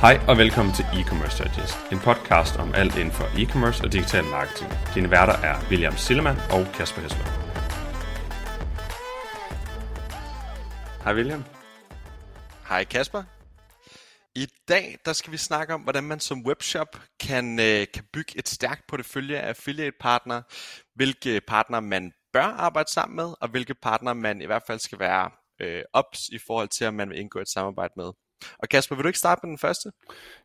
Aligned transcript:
Hej 0.00 0.20
og 0.28 0.38
velkommen 0.38 0.74
til 0.74 0.84
E-Commerce 0.84 1.44
Digest, 1.44 1.92
en 1.92 1.98
podcast 1.98 2.56
om 2.56 2.74
alt 2.74 2.96
inden 2.96 3.12
for 3.12 3.24
e-commerce 3.24 3.84
og 3.84 3.92
digital 3.92 4.24
marketing. 4.24 4.70
Dine 4.94 5.10
værter 5.10 5.32
er 5.32 5.56
William 5.70 5.96
Sillemann 5.96 6.38
og 6.50 6.66
Kasper 6.74 7.00
Hesler. 7.02 7.24
Hej 11.04 11.14
William. 11.14 11.44
Hej 12.68 12.84
Kasper. 12.84 13.22
I 14.34 14.46
dag 14.68 14.98
der 15.04 15.12
skal 15.12 15.32
vi 15.32 15.36
snakke 15.36 15.74
om, 15.74 15.80
hvordan 15.80 16.04
man 16.04 16.20
som 16.20 16.46
webshop 16.46 17.00
kan, 17.20 17.60
øh, 17.60 17.86
kan 17.94 18.04
bygge 18.12 18.38
et 18.38 18.48
stærkt 18.48 18.82
portefølje 18.88 19.38
af 19.38 19.48
affiliate 19.48 19.96
partner, 20.00 20.42
hvilke 20.94 21.40
partner 21.40 21.80
man 21.80 22.12
bør 22.32 22.48
arbejde 22.66 22.90
sammen 22.92 23.16
med, 23.16 23.34
og 23.40 23.48
hvilke 23.48 23.74
partner 23.74 24.12
man 24.12 24.40
i 24.40 24.46
hvert 24.46 24.62
fald 24.66 24.78
skal 24.78 24.98
være 24.98 25.30
øh, 25.60 25.82
ops 25.92 26.28
i 26.28 26.38
forhold 26.46 26.68
til, 26.68 26.86
om 26.86 26.94
man 26.94 27.10
vil 27.10 27.18
indgå 27.18 27.38
et 27.38 27.48
samarbejde 27.48 27.92
med. 27.96 28.12
Og 28.58 28.68
Kasper, 28.68 28.96
vil 28.96 29.02
du 29.02 29.08
ikke 29.08 29.18
starte 29.18 29.40
med 29.42 29.50
den 29.50 29.58
første? 29.58 29.90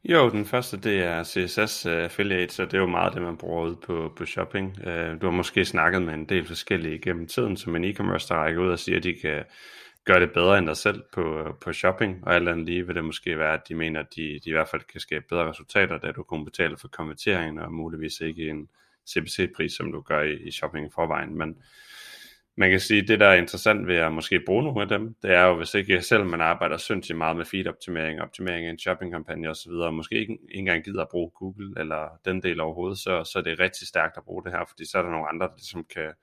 Jo, 0.03 0.29
den 0.29 0.45
første 0.45 0.77
det 0.77 1.03
er 1.03 1.23
CSS 1.23 1.85
øh, 1.85 2.03
Affiliate, 2.03 2.53
så 2.53 2.65
det 2.65 2.73
er 2.73 2.77
jo 2.77 2.87
meget 2.87 3.13
det, 3.13 3.21
man 3.21 3.37
bruger 3.37 3.65
ud 3.65 3.75
på, 3.75 4.13
på 4.15 4.25
shopping. 4.25 4.79
Øh, 4.87 5.21
du 5.21 5.25
har 5.25 5.31
måske 5.31 5.65
snakket 5.65 6.01
med 6.01 6.13
en 6.13 6.25
del 6.25 6.47
forskellige 6.47 6.99
gennem 6.99 7.27
tiden, 7.27 7.57
som 7.57 7.75
en 7.75 7.83
e-commerce, 7.83 8.27
der 8.27 8.35
rækker 8.35 8.61
ud 8.61 8.71
og 8.71 8.79
siger, 8.79 8.97
at 8.97 9.03
de 9.03 9.13
kan 9.13 9.43
gøre 10.05 10.19
det 10.19 10.31
bedre 10.31 10.57
end 10.57 10.67
dig 10.67 10.77
selv 10.77 11.03
på, 11.13 11.55
på 11.61 11.73
shopping, 11.73 12.27
og 12.27 12.35
alt 12.35 12.49
andet 12.49 12.65
lige 12.65 12.87
vil 12.87 12.95
det 12.95 13.05
måske 13.05 13.37
være, 13.37 13.53
at 13.53 13.69
de 13.69 13.75
mener, 13.75 13.99
at 13.99 14.15
de, 14.15 14.21
de 14.21 14.49
i 14.49 14.51
hvert 14.51 14.67
fald 14.67 14.81
kan 14.81 14.99
skabe 14.99 15.25
bedre 15.29 15.49
resultater, 15.49 15.97
da 15.97 16.11
du 16.11 16.23
kun 16.23 16.45
betaler 16.45 16.77
for 16.77 16.87
konverteringen, 16.87 17.59
og 17.59 17.73
muligvis 17.73 18.21
ikke 18.21 18.49
en 18.49 18.69
CPC-pris, 19.09 19.73
som 19.73 19.91
du 19.91 20.01
gør 20.01 20.21
i, 20.21 20.33
i 20.33 20.51
shopping 20.51 20.87
i 20.87 20.89
forvejen. 20.95 21.37
Men 21.37 21.57
man 22.55 22.69
kan 22.69 22.79
sige, 22.79 23.07
det 23.07 23.19
der 23.19 23.27
er 23.27 23.33
interessant 23.33 23.87
ved 23.87 23.95
at 23.95 24.11
måske 24.11 24.43
bruge 24.45 24.63
nogle 24.63 24.81
af 24.81 24.87
dem, 24.87 25.15
det 25.21 25.31
er 25.31 25.43
jo, 25.43 25.55
hvis 25.57 25.73
ikke 25.73 26.01
selv 26.01 26.25
man 26.25 26.41
arbejder 26.41 26.77
sindssygt 26.77 27.17
meget 27.17 27.37
med 27.37 27.45
feed-optimering, 27.45 28.21
optimering 28.21 28.65
af 28.65 28.69
en 28.69 28.79
shoppingkampagne 28.79 29.49
osv., 29.49 29.71
og 29.71 29.93
måske 29.93 30.15
ikke, 30.15 30.33
ikke 30.33 30.59
engang 30.59 30.83
gider 30.83 31.01
at 31.01 31.09
bruge 31.11 31.31
Google 31.31 31.73
eller 31.77 32.19
den 32.25 32.43
del 32.43 32.59
overhovedet, 32.59 32.97
så, 32.97 33.23
så 33.23 33.39
er 33.39 33.43
det 33.43 33.59
rigtig 33.59 33.87
stærkt 33.87 34.17
at 34.17 34.23
bruge 34.23 34.43
det 34.43 34.51
her, 34.51 34.65
fordi 34.69 34.85
så 34.85 34.97
er 34.97 35.01
der 35.01 35.09
nogle 35.09 35.29
andre, 35.29 35.47
der 35.47 35.55
ligesom 35.55 35.85
kan, 35.93 36.13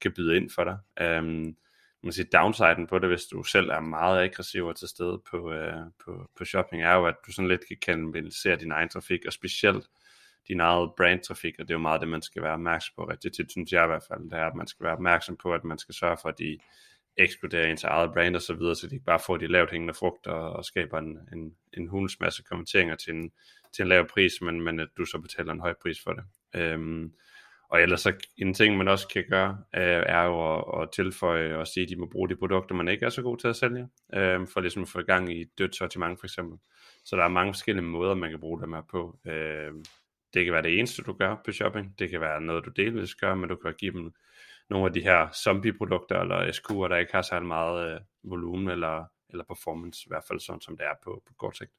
kan 0.00 0.12
byde 0.16 0.36
ind 0.36 0.50
for 0.50 0.64
dig. 0.64 0.78
Um, 1.18 1.56
man 2.02 2.12
siger, 2.12 2.28
downsiden 2.32 2.86
på 2.86 2.98
det, 2.98 3.08
hvis 3.08 3.24
du 3.24 3.42
selv 3.42 3.70
er 3.70 3.80
meget 3.80 4.22
aggressiv 4.22 4.66
og 4.66 4.76
til 4.76 4.88
stede 4.88 5.22
på, 5.30 5.36
uh, 5.36 5.90
på, 6.04 6.30
på 6.38 6.44
shopping, 6.44 6.82
er 6.82 6.94
jo, 6.94 7.06
at 7.06 7.14
du 7.26 7.32
sådan 7.32 7.48
lidt 7.48 7.68
kan 7.68 7.76
kanalisere 7.82 8.56
din 8.56 8.72
egen 8.72 8.88
trafik, 8.88 9.20
og 9.26 9.32
specielt 9.32 9.86
din 10.48 10.60
eget 10.60 10.90
brandtrafik, 10.96 11.54
og 11.58 11.68
det 11.68 11.70
er 11.70 11.78
jo 11.78 11.82
meget 11.82 12.00
det, 12.00 12.08
man 12.08 12.22
skal 12.22 12.42
være 12.42 12.52
opmærksom 12.52 12.92
på 12.96 13.04
rigtig 13.04 13.32
tit, 13.32 13.50
synes 13.50 13.72
jeg 13.72 13.84
i 13.84 13.86
hvert 13.86 14.04
fald, 14.08 14.30
det 14.30 14.38
er, 14.38 14.46
at 14.46 14.54
man 14.54 14.66
skal 14.66 14.84
være 14.84 14.92
opmærksom 14.92 15.36
på, 15.36 15.54
at 15.54 15.64
man 15.64 15.78
skal 15.78 15.94
sørge 15.94 16.16
for, 16.22 16.28
at 16.28 16.38
de 16.38 16.58
ekskluderer 17.16 17.66
ens 17.66 17.84
eget 17.84 18.12
brand 18.12 18.36
og 18.36 18.42
så 18.42 18.54
videre, 18.54 18.74
så 18.74 18.86
de 18.86 18.94
ikke 18.94 19.04
bare 19.04 19.20
får 19.26 19.36
de 19.36 19.46
lavt 19.46 19.70
hængende 19.70 19.94
frugter 19.94 20.32
og 20.32 20.64
skaber 20.64 20.98
en, 20.98 21.18
en, 21.32 21.54
en 21.72 21.88
hulens 21.88 22.20
masse 22.20 22.42
kommenteringer 22.42 22.96
til 22.96 23.14
en, 23.14 23.32
til 23.72 23.82
en 23.82 23.88
lav 23.88 24.08
pris, 24.08 24.32
men, 24.40 24.60
men 24.60 24.80
at 24.80 24.88
du 24.96 25.04
så 25.04 25.18
betaler 25.18 25.52
en 25.52 25.60
høj 25.60 25.74
pris 25.82 25.98
for 26.04 26.12
det. 26.12 26.24
Øhm, 26.54 27.12
og 27.70 27.82
ellers 27.82 28.00
så 28.00 28.12
en 28.36 28.54
ting, 28.54 28.76
man 28.76 28.88
også 28.88 29.08
kan 29.08 29.24
gøre, 29.30 29.58
øh, 29.76 30.02
er 30.06 30.22
jo 30.22 30.58
at, 30.58 30.82
at 30.82 30.90
tilføje 30.92 31.56
og 31.56 31.66
sige, 31.66 31.84
at 31.84 31.90
de 31.90 31.96
må 31.96 32.06
bruge 32.06 32.28
de 32.28 32.36
produkter, 32.36 32.74
man 32.74 32.88
ikke 32.88 33.06
er 33.06 33.10
så 33.10 33.22
god 33.22 33.36
til 33.36 33.48
at 33.48 33.56
sælge, 33.56 33.88
øh, 34.14 34.46
for 34.46 34.60
ligesom 34.60 34.82
at 34.82 34.88
få 34.88 34.98
i 34.98 35.02
gang 35.02 35.32
i 35.32 35.44
dødt 35.58 35.76
sortiment 35.76 36.20
for 36.20 36.26
eksempel. 36.26 36.58
Så 37.04 37.16
der 37.16 37.24
er 37.24 37.28
mange 37.28 37.54
forskellige 37.54 37.84
måder, 37.84 38.14
man 38.14 38.30
kan 38.30 38.40
bruge 38.40 38.60
dem 38.60 38.72
her 38.72 38.82
på. 38.90 39.18
Øh, 39.26 39.72
det 40.34 40.44
kan 40.44 40.52
være 40.52 40.62
det 40.62 40.78
eneste, 40.78 41.02
du 41.02 41.12
gør 41.12 41.36
på 41.44 41.52
shopping. 41.52 41.98
Det 41.98 42.10
kan 42.10 42.20
være 42.20 42.40
noget, 42.40 42.64
du 42.64 42.70
delvis 42.70 43.14
gør, 43.14 43.34
men 43.34 43.48
du 43.48 43.56
kan 43.56 43.74
give 43.78 43.92
dem 43.92 44.12
nogle 44.70 44.86
af 44.86 44.92
de 44.92 45.00
her 45.00 45.30
zombie-produkter 45.32 46.20
eller 46.20 46.52
SQ'er, 46.52 46.88
der 46.88 46.96
ikke 46.96 47.12
har 47.12 47.22
særlig 47.22 47.48
meget 47.48 47.94
øh, 47.94 48.00
volumen 48.22 48.68
eller, 48.68 49.04
eller 49.30 49.44
performance, 49.44 50.02
i 50.06 50.08
hvert 50.08 50.24
fald 50.28 50.40
sådan 50.40 50.60
som 50.60 50.76
det 50.76 50.86
er 50.86 50.94
på, 51.04 51.22
på 51.26 51.34
kort 51.38 51.56
sigt. 51.56 51.70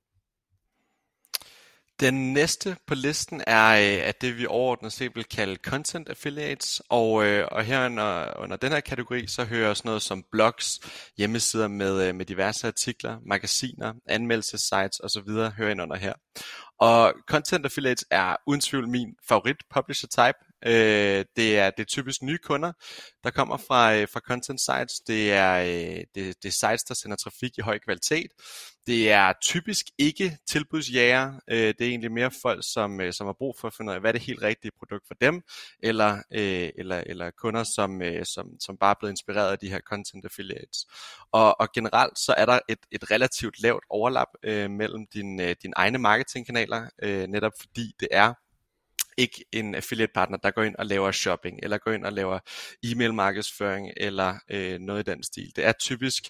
Den 2.01 2.33
næste 2.33 2.77
på 2.87 2.95
listen 2.95 3.41
er, 3.47 3.63
at 4.07 4.07
øh, 4.07 4.13
det 4.21 4.37
vi 4.37 4.45
overordnet 4.45 4.93
set 4.93 5.15
vil 5.15 5.23
kalde 5.23 5.55
content 5.55 6.09
affiliates, 6.09 6.81
og, 6.89 7.25
øh, 7.25 7.47
og 7.51 7.63
her 7.63 7.85
under, 7.85 8.39
under 8.39 8.57
den 8.57 8.71
her 8.71 8.79
kategori, 8.79 9.27
så 9.27 9.45
hører 9.45 9.73
sådan 9.73 9.89
noget 9.89 10.01
som 10.01 10.23
blogs, 10.31 10.79
hjemmesider 11.17 11.67
med, 11.67 12.07
øh, 12.07 12.15
med 12.15 12.25
diverse 12.25 12.67
artikler, 12.67 13.17
magasiner, 13.25 13.93
anmeldelsessites 14.05 14.99
osv. 14.99 15.29
hører 15.29 15.69
ind 15.69 15.81
under 15.81 15.95
her. 15.95 16.13
Og 16.81 17.13
content 17.27 17.65
affiliates 17.65 18.05
er 18.11 18.35
uden 18.47 18.61
tvivl 18.61 18.87
min 18.87 19.15
favorit 19.27 19.55
publisher 19.69 20.07
type. 20.07 20.37
Øh, 20.65 21.25
det, 21.35 21.59
er, 21.59 21.69
det 21.69 21.79
er 21.79 21.87
typisk 21.87 22.21
nye 22.21 22.37
kunder, 22.37 22.71
der 23.23 23.29
kommer 23.29 23.57
fra, 23.57 23.95
øh, 23.95 24.07
fra 24.13 24.19
content 24.19 24.61
sites. 24.61 24.99
Det 24.99 25.31
er, 25.31 25.53
øh, 25.61 26.03
det, 26.15 26.43
det 26.43 26.45
er 26.45 26.67
sites, 26.67 26.83
der 26.83 26.93
sender 26.93 27.17
trafik 27.17 27.57
i 27.57 27.61
høj 27.61 27.79
kvalitet. 27.79 28.31
Det 28.87 29.11
er 29.11 29.33
typisk 29.41 29.85
ikke 29.97 30.37
tilbudsjæger. 30.47 31.33
Øh, 31.49 31.57
det 31.57 31.81
er 31.81 31.89
egentlig 31.89 32.11
mere 32.11 32.31
folk, 32.41 32.63
som, 32.73 33.01
øh, 33.01 33.13
som 33.13 33.25
har 33.27 33.33
brug 33.33 33.55
for 33.59 33.67
at 33.67 33.73
finde 33.73 33.89
ud 33.89 33.93
af, 33.93 34.01
hvad 34.01 34.09
er 34.09 34.11
det 34.11 34.21
helt 34.21 34.41
rigtige 34.41 34.71
produkt 34.79 35.07
for 35.07 35.13
dem, 35.21 35.41
eller, 35.83 36.17
øh, 36.33 36.69
eller, 36.75 37.03
eller 37.05 37.31
kunder, 37.31 37.63
som, 37.63 38.01
øh, 38.01 38.25
som, 38.25 38.47
som 38.59 38.77
bare 38.77 38.89
er 38.91 38.95
blevet 38.99 39.13
inspireret 39.13 39.51
af 39.51 39.59
de 39.59 39.69
her 39.69 39.79
content 39.79 40.25
affiliates. 40.25 40.85
Og, 41.31 41.61
og 41.61 41.67
generelt 41.75 42.19
så 42.19 42.33
er 42.37 42.45
der 42.45 42.59
et, 42.69 42.79
et 42.91 43.11
relativt 43.11 43.61
lavt 43.61 43.83
overlap 43.89 44.27
øh, 44.43 44.71
mellem 44.71 45.07
din, 45.13 45.41
øh, 45.41 45.55
din 45.63 45.73
egne 45.75 45.97
marketingkanaler, 45.97 46.89
øh, 47.03 47.27
netop 47.27 47.53
fordi 47.59 47.95
det 47.99 48.07
er 48.11 48.33
ikke 49.17 49.45
en 49.51 49.75
affiliate 49.75 50.13
partner, 50.13 50.37
der 50.37 50.51
går 50.51 50.63
ind 50.63 50.75
og 50.75 50.85
laver 50.85 51.11
shopping, 51.11 51.59
eller 51.63 51.77
går 51.77 51.91
ind 51.91 52.05
og 52.05 52.13
laver 52.13 52.39
e-mail 52.83 53.13
markedsføring, 53.13 53.91
eller 53.97 54.35
øh, 54.51 54.79
noget 54.79 55.07
i 55.07 55.11
den 55.11 55.23
stil. 55.23 55.51
Det 55.55 55.65
er 55.65 55.71
typisk 55.71 56.23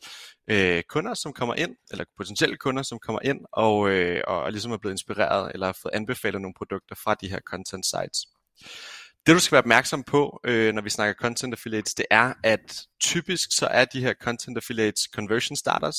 øh, 0.49 0.83
kunder, 0.89 1.13
som 1.13 1.33
kommer 1.33 1.55
ind, 1.55 1.75
eller 1.91 2.05
potentielle 2.17 2.57
kunder, 2.57 2.83
som 2.83 2.99
kommer 2.99 3.19
ind, 3.23 3.39
og, 3.51 3.89
øh, 3.89 4.21
og 4.27 4.51
ligesom 4.51 4.71
er 4.71 4.77
blevet 4.77 4.93
inspireret, 4.93 5.51
eller 5.53 5.65
har 5.65 5.77
fået 5.81 5.93
anbefalet 5.93 6.41
nogle 6.41 6.53
produkter 6.57 6.95
fra 6.95 7.13
de 7.13 7.29
her 7.29 7.39
content 7.39 7.85
sites. 7.85 8.25
Det 9.25 9.35
du 9.35 9.39
skal 9.39 9.55
være 9.55 9.61
opmærksom 9.61 10.03
på, 10.03 10.39
øh, 10.43 10.73
når 10.73 10.81
vi 10.81 10.89
snakker 10.89 11.13
content 11.13 11.53
affiliates, 11.53 11.93
det 11.93 12.05
er, 12.09 12.33
at 12.43 12.81
typisk 13.01 13.49
så 13.51 13.67
er 13.67 13.85
de 13.85 14.01
her 14.01 14.13
content 14.13 14.57
affiliates 14.57 15.01
conversion 15.15 15.55
starters. 15.55 15.95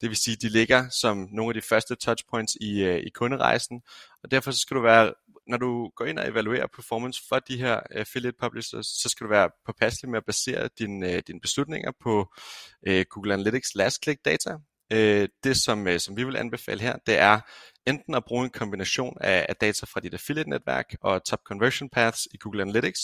Det 0.00 0.08
vil 0.08 0.16
sige, 0.16 0.36
de 0.36 0.48
ligger 0.48 0.88
som 0.88 1.28
nogle 1.32 1.50
af 1.50 1.62
de 1.62 1.68
første 1.68 1.94
touchpoints 1.94 2.56
i, 2.60 2.82
øh, 2.82 2.98
i 2.98 3.10
kunderejsen. 3.10 3.82
Og 4.22 4.30
derfor 4.30 4.50
så 4.50 4.58
skal 4.58 4.76
du 4.76 4.82
være 4.82 5.14
når 5.48 5.56
du 5.56 5.90
går 5.96 6.04
ind 6.04 6.18
og 6.18 6.28
evaluerer 6.28 6.66
performance 6.66 7.22
for 7.28 7.38
de 7.38 7.56
her 7.56 7.76
øh, 7.76 8.00
affiliate 8.00 8.36
publishers, 8.40 8.86
så 8.86 9.08
skal 9.08 9.24
du 9.24 9.30
være 9.30 9.50
påpasselig 9.66 10.10
med 10.10 10.18
at 10.18 10.24
basere 10.24 10.68
dine, 10.78 11.06
din 11.06 11.14
øh, 11.14 11.22
dine 11.26 11.40
beslutninger 11.40 11.92
på 12.00 12.34
øh, 12.86 13.04
Google 13.10 13.34
Analytics 13.34 13.74
last 13.74 14.02
click 14.02 14.24
data. 14.24 14.56
Uh, 14.94 15.24
det 15.44 15.56
som, 15.56 15.98
som 15.98 16.16
vi 16.16 16.24
vil 16.24 16.36
anbefale 16.36 16.80
her, 16.80 16.96
det 17.06 17.18
er 17.18 17.40
enten 17.86 18.14
at 18.14 18.24
bruge 18.24 18.44
en 18.44 18.50
kombination 18.50 19.16
af, 19.20 19.46
af 19.48 19.56
data 19.56 19.86
fra 19.86 20.00
dit 20.00 20.14
affiliate 20.14 20.50
netværk 20.50 20.94
og 21.00 21.24
top 21.24 21.38
conversion 21.46 21.88
paths 21.88 22.28
i 22.34 22.36
Google 22.36 22.62
Analytics, 22.62 23.00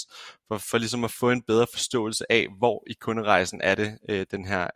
for, 0.49 0.59
for 0.59 0.79
ligesom 0.79 1.05
at 1.05 1.11
få 1.11 1.31
en 1.31 1.43
bedre 1.43 1.67
forståelse 1.73 2.33
af, 2.33 2.47
hvor 2.59 2.85
i 2.87 2.93
kunderejsen 3.01 3.61
er 3.61 3.75
det, 3.75 3.99
den 4.31 4.45
her 4.45 4.69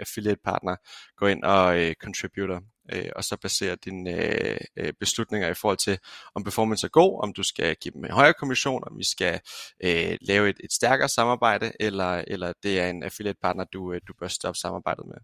affiliate 0.00 0.40
partner 0.44 0.76
går 1.16 1.28
ind 1.28 1.44
og 1.44 1.94
contributor 2.02 2.62
øh, 2.92 3.10
og 3.16 3.24
så 3.24 3.36
basere 3.36 3.76
dine 3.84 4.10
øh, 4.10 4.58
øh, 4.76 4.92
beslutninger 5.00 5.48
i 5.48 5.54
forhold 5.54 5.78
til, 5.78 5.98
om 6.34 6.44
performance 6.44 6.86
er 6.86 6.90
god, 6.90 7.22
om 7.22 7.32
du 7.32 7.42
skal 7.42 7.76
give 7.76 7.92
dem 7.92 8.04
en 8.04 8.10
højere 8.10 8.34
kommission, 8.34 8.82
om 8.86 8.98
vi 8.98 9.04
skal 9.04 9.40
øh, 9.84 10.16
lave 10.20 10.48
et, 10.48 10.60
et 10.64 10.72
stærkere 10.72 11.08
samarbejde, 11.08 11.72
eller, 11.80 12.24
eller 12.26 12.52
det 12.62 12.80
er 12.80 12.90
en 12.90 13.02
affiliate 13.02 13.38
partner, 13.42 13.64
du, 13.64 13.92
øh, 13.92 14.00
du 14.08 14.12
bør 14.20 14.28
stoppe 14.28 14.58
samarbejdet 14.58 15.06
med. 15.06 15.16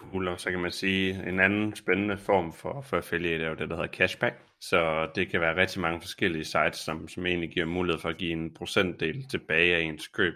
Cool, 0.00 0.28
og 0.28 0.40
så 0.40 0.50
kan 0.50 0.60
man 0.60 0.72
sige, 0.72 1.28
en 1.28 1.40
anden 1.40 1.76
spændende 1.76 2.18
form 2.18 2.52
for, 2.52 2.82
for 2.82 2.96
affiliate 2.96 3.44
er 3.44 3.48
jo 3.48 3.54
det, 3.54 3.68
der 3.68 3.76
hedder 3.76 3.92
cashback. 3.92 4.36
Så 4.60 5.10
det 5.14 5.28
kan 5.28 5.40
være 5.40 5.56
rigtig 5.56 5.80
mange 5.80 6.00
forskellige 6.00 6.44
sites, 6.44 6.76
som, 6.76 7.08
som 7.08 7.26
egentlig 7.26 7.50
giver 7.50 7.66
mulighed 7.66 8.00
for 8.00 8.08
at 8.08 8.18
give 8.18 8.32
en 8.32 8.54
procentdel 8.54 9.28
tilbage 9.28 9.76
af 9.76 9.80
ens 9.80 10.08
køb. 10.08 10.34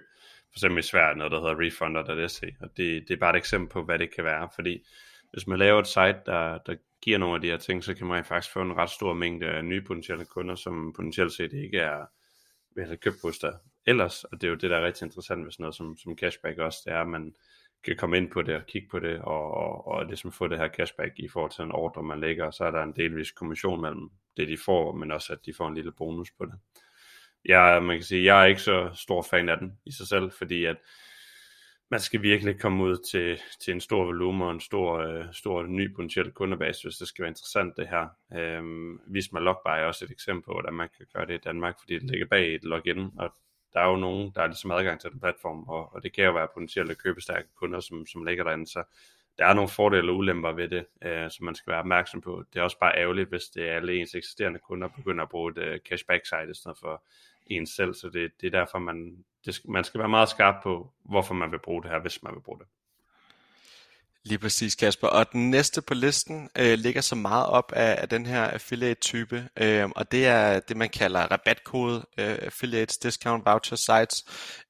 For 0.53 0.59
eksempel 0.59 0.79
i 0.79 0.83
Sverige 0.83 1.19
noget, 1.19 1.33
der 1.33 1.41
hedder 1.41 1.67
refunder.se, 1.67 2.57
og 2.61 2.69
det, 2.77 3.09
det 3.09 3.15
er 3.15 3.19
bare 3.19 3.31
et 3.31 3.37
eksempel 3.37 3.69
på, 3.69 3.83
hvad 3.83 3.99
det 3.99 4.15
kan 4.15 4.25
være, 4.25 4.49
fordi 4.55 4.87
hvis 5.35 5.47
man 5.47 5.59
laver 5.59 5.81
et 5.81 5.87
site, 5.87 6.21
der, 6.27 6.59
der 6.59 6.77
giver 7.03 7.19
nogle 7.19 7.35
af 7.35 7.41
de 7.41 7.51
her 7.51 7.57
ting, 7.57 7.85
så 7.85 7.95
kan 7.95 8.07
man 8.07 8.25
faktisk 8.25 8.53
få 8.53 8.63
en 8.63 8.77
ret 8.77 8.91
stor 8.91 9.15
mængde 9.15 9.47
af 9.47 9.65
nye 9.65 9.83
potentielle 9.83 10.25
kunder, 10.25 10.55
som 10.55 10.93
potentielt 10.97 11.33
set 11.33 11.53
ikke 11.53 11.79
er 11.79 12.07
ved 12.77 12.91
at 12.91 13.01
købt 13.01 13.17
hos 13.23 13.39
dig 13.39 13.53
ellers, 13.87 14.25
og 14.25 14.41
det 14.41 14.47
er 14.47 14.51
jo 14.51 14.57
det, 14.57 14.71
der 14.71 14.77
er 14.77 14.87
rigtig 14.87 15.07
interessant 15.07 15.45
ved 15.45 15.53
sådan 15.53 15.63
noget 15.63 15.75
som, 15.75 15.97
som 15.97 16.19
cashback 16.19 16.59
også, 16.59 16.79
det 16.85 16.93
er, 16.93 17.01
at 17.01 17.09
man 17.09 17.35
kan 17.85 17.97
komme 17.97 18.17
ind 18.17 18.31
på 18.31 18.43
det 18.43 18.55
og 18.55 18.67
kigge 18.67 18.89
på 18.91 18.99
det, 18.99 19.21
og, 19.21 19.55
og, 19.55 19.87
og 19.87 20.07
ligesom 20.07 20.33
få 20.33 20.49
det 20.49 20.59
her 20.59 20.69
cashback 20.69 21.13
i 21.17 21.29
forhold 21.29 21.51
til 21.51 21.63
en 21.63 21.73
ordre, 21.73 22.03
man 22.03 22.21
lægger, 22.21 22.45
og 22.45 22.55
så 22.55 22.65
er 22.65 22.71
der 22.71 22.83
en 22.83 22.97
delvis 22.97 23.31
kommission 23.33 23.81
mellem 23.81 24.11
det, 24.37 24.49
de 24.49 24.59
får, 24.65 24.95
men 24.95 25.11
også 25.11 25.33
at 25.33 25.39
de 25.47 25.55
får 25.55 25.69
en 25.69 25.75
lille 25.75 25.93
bonus 25.93 26.31
på 26.39 26.45
det. 26.45 26.55
Jeg, 27.45 27.83
man 27.83 27.97
kan 27.97 28.05
sige, 28.05 28.25
jeg 28.25 28.43
er 28.43 28.47
ikke 28.47 28.61
så 28.61 28.91
stor 28.95 29.27
fan 29.31 29.49
af 29.49 29.59
den 29.59 29.79
i 29.87 29.93
sig 29.93 30.07
selv, 30.07 30.31
fordi 30.33 30.65
at 30.65 30.77
man 31.91 32.01
skal 32.01 32.23
virkelig 32.23 32.61
komme 32.61 32.85
ud 32.85 32.97
til, 33.11 33.41
til 33.61 33.75
en 33.75 33.81
stor 33.81 34.05
volumen 34.05 34.43
og 34.43 34.51
en 34.51 34.61
stor, 34.61 34.99
øh, 34.99 35.25
stor 35.33 35.63
ny 35.63 35.95
potentiel 35.95 36.31
kundebase, 36.31 36.83
hvis 36.83 36.97
det 36.97 37.09
skal 37.09 37.23
være 37.23 37.31
interessant 37.31 37.77
det 37.77 37.89
her. 37.89 38.09
Øhm, 38.33 39.01
Visma 39.07 39.41
Logbuy 39.41 39.71
er 39.71 39.85
også 39.85 40.05
et 40.05 40.11
eksempel 40.11 40.45
på, 40.45 40.53
hvordan 40.53 40.75
man 40.75 40.89
kan 40.97 41.07
gøre 41.15 41.27
det 41.27 41.35
i 41.35 41.45
Danmark, 41.45 41.75
fordi 41.81 41.95
det 41.95 42.11
ligger 42.11 42.27
bag 42.27 42.55
et 42.55 42.65
login, 42.65 43.11
og 43.19 43.35
der 43.73 43.81
er 43.81 43.89
jo 43.89 43.97
nogen, 43.97 44.33
der 44.35 44.43
er 44.43 44.47
ligesom 44.47 44.71
adgang 44.71 45.01
til 45.01 45.11
den 45.11 45.21
platform, 45.21 45.63
og, 45.69 45.95
og 45.95 46.03
det 46.03 46.13
kan 46.13 46.25
jo 46.25 46.33
være 46.33 46.49
potentielle 46.55 46.95
købestærke 46.95 47.49
kunder, 47.55 47.81
som, 47.81 48.07
som 48.07 48.25
ligger 48.25 48.45
derinde, 48.45 48.67
så 48.67 48.83
der 49.39 49.47
er 49.47 49.55
nogle 49.55 49.69
fordele 49.69 50.13
og 50.13 50.17
ulemper 50.17 50.53
ved 50.53 50.69
det, 50.69 50.87
øh, 51.05 51.31
som 51.31 51.45
man 51.45 51.55
skal 51.55 51.71
være 51.71 51.81
opmærksom 51.81 52.21
på. 52.21 52.45
Det 52.53 52.59
er 52.59 52.65
også 52.65 52.79
bare 52.79 52.99
ærgerligt, 52.99 53.29
hvis 53.29 53.45
det 53.45 53.69
er 53.69 53.75
alle 53.75 53.97
ens 53.97 54.15
eksisterende 54.15 54.59
kunder 54.59 54.89
begynder 54.89 55.25
at 55.25 55.31
bruge 55.31 55.51
et 55.51 55.59
øh, 55.59 55.81
cashback-site 55.81 56.51
i 56.51 56.55
stedet 56.55 56.79
for 56.81 57.05
en 57.47 57.67
selv, 57.67 57.95
så 57.95 58.09
det, 58.09 58.31
det 58.41 58.47
er 58.47 58.59
derfor, 58.59 58.79
man, 58.79 59.25
det, 59.45 59.61
man 59.69 59.85
skal 59.85 59.99
være 59.99 60.09
meget 60.09 60.29
skarp 60.29 60.55
på, 60.63 60.93
hvorfor 61.05 61.35
man 61.35 61.51
vil 61.53 61.59
bruge 61.65 61.83
det 61.83 61.91
her, 61.91 62.01
hvis 62.01 62.23
man 62.23 62.35
vil 62.35 62.41
bruge 62.41 62.59
det. 62.59 62.67
Lige 64.27 64.39
præcis, 64.39 64.75
Kasper. 64.75 65.09
Og 65.09 65.33
den 65.33 65.51
næste 65.51 65.83
på 65.83 65.95
listen 65.95 66.51
øh, 66.59 66.79
ligger 66.79 67.01
så 67.01 67.15
meget 67.15 67.47
op 67.47 67.73
af, 67.73 68.03
af 68.03 68.09
den 68.09 68.27
her 68.27 68.45
affiliate-type, 68.45 69.49
øh, 69.57 69.89
og 69.97 70.13
det 70.13 70.27
er 70.27 70.61
det, 70.61 70.77
man 70.77 70.89
kalder 70.89 71.21
rabatkode 71.21 72.07
øh, 72.19 72.39
affiliates, 72.43 72.99
discount 72.99 73.47
voucher 73.47 73.77
sites. 73.77 74.25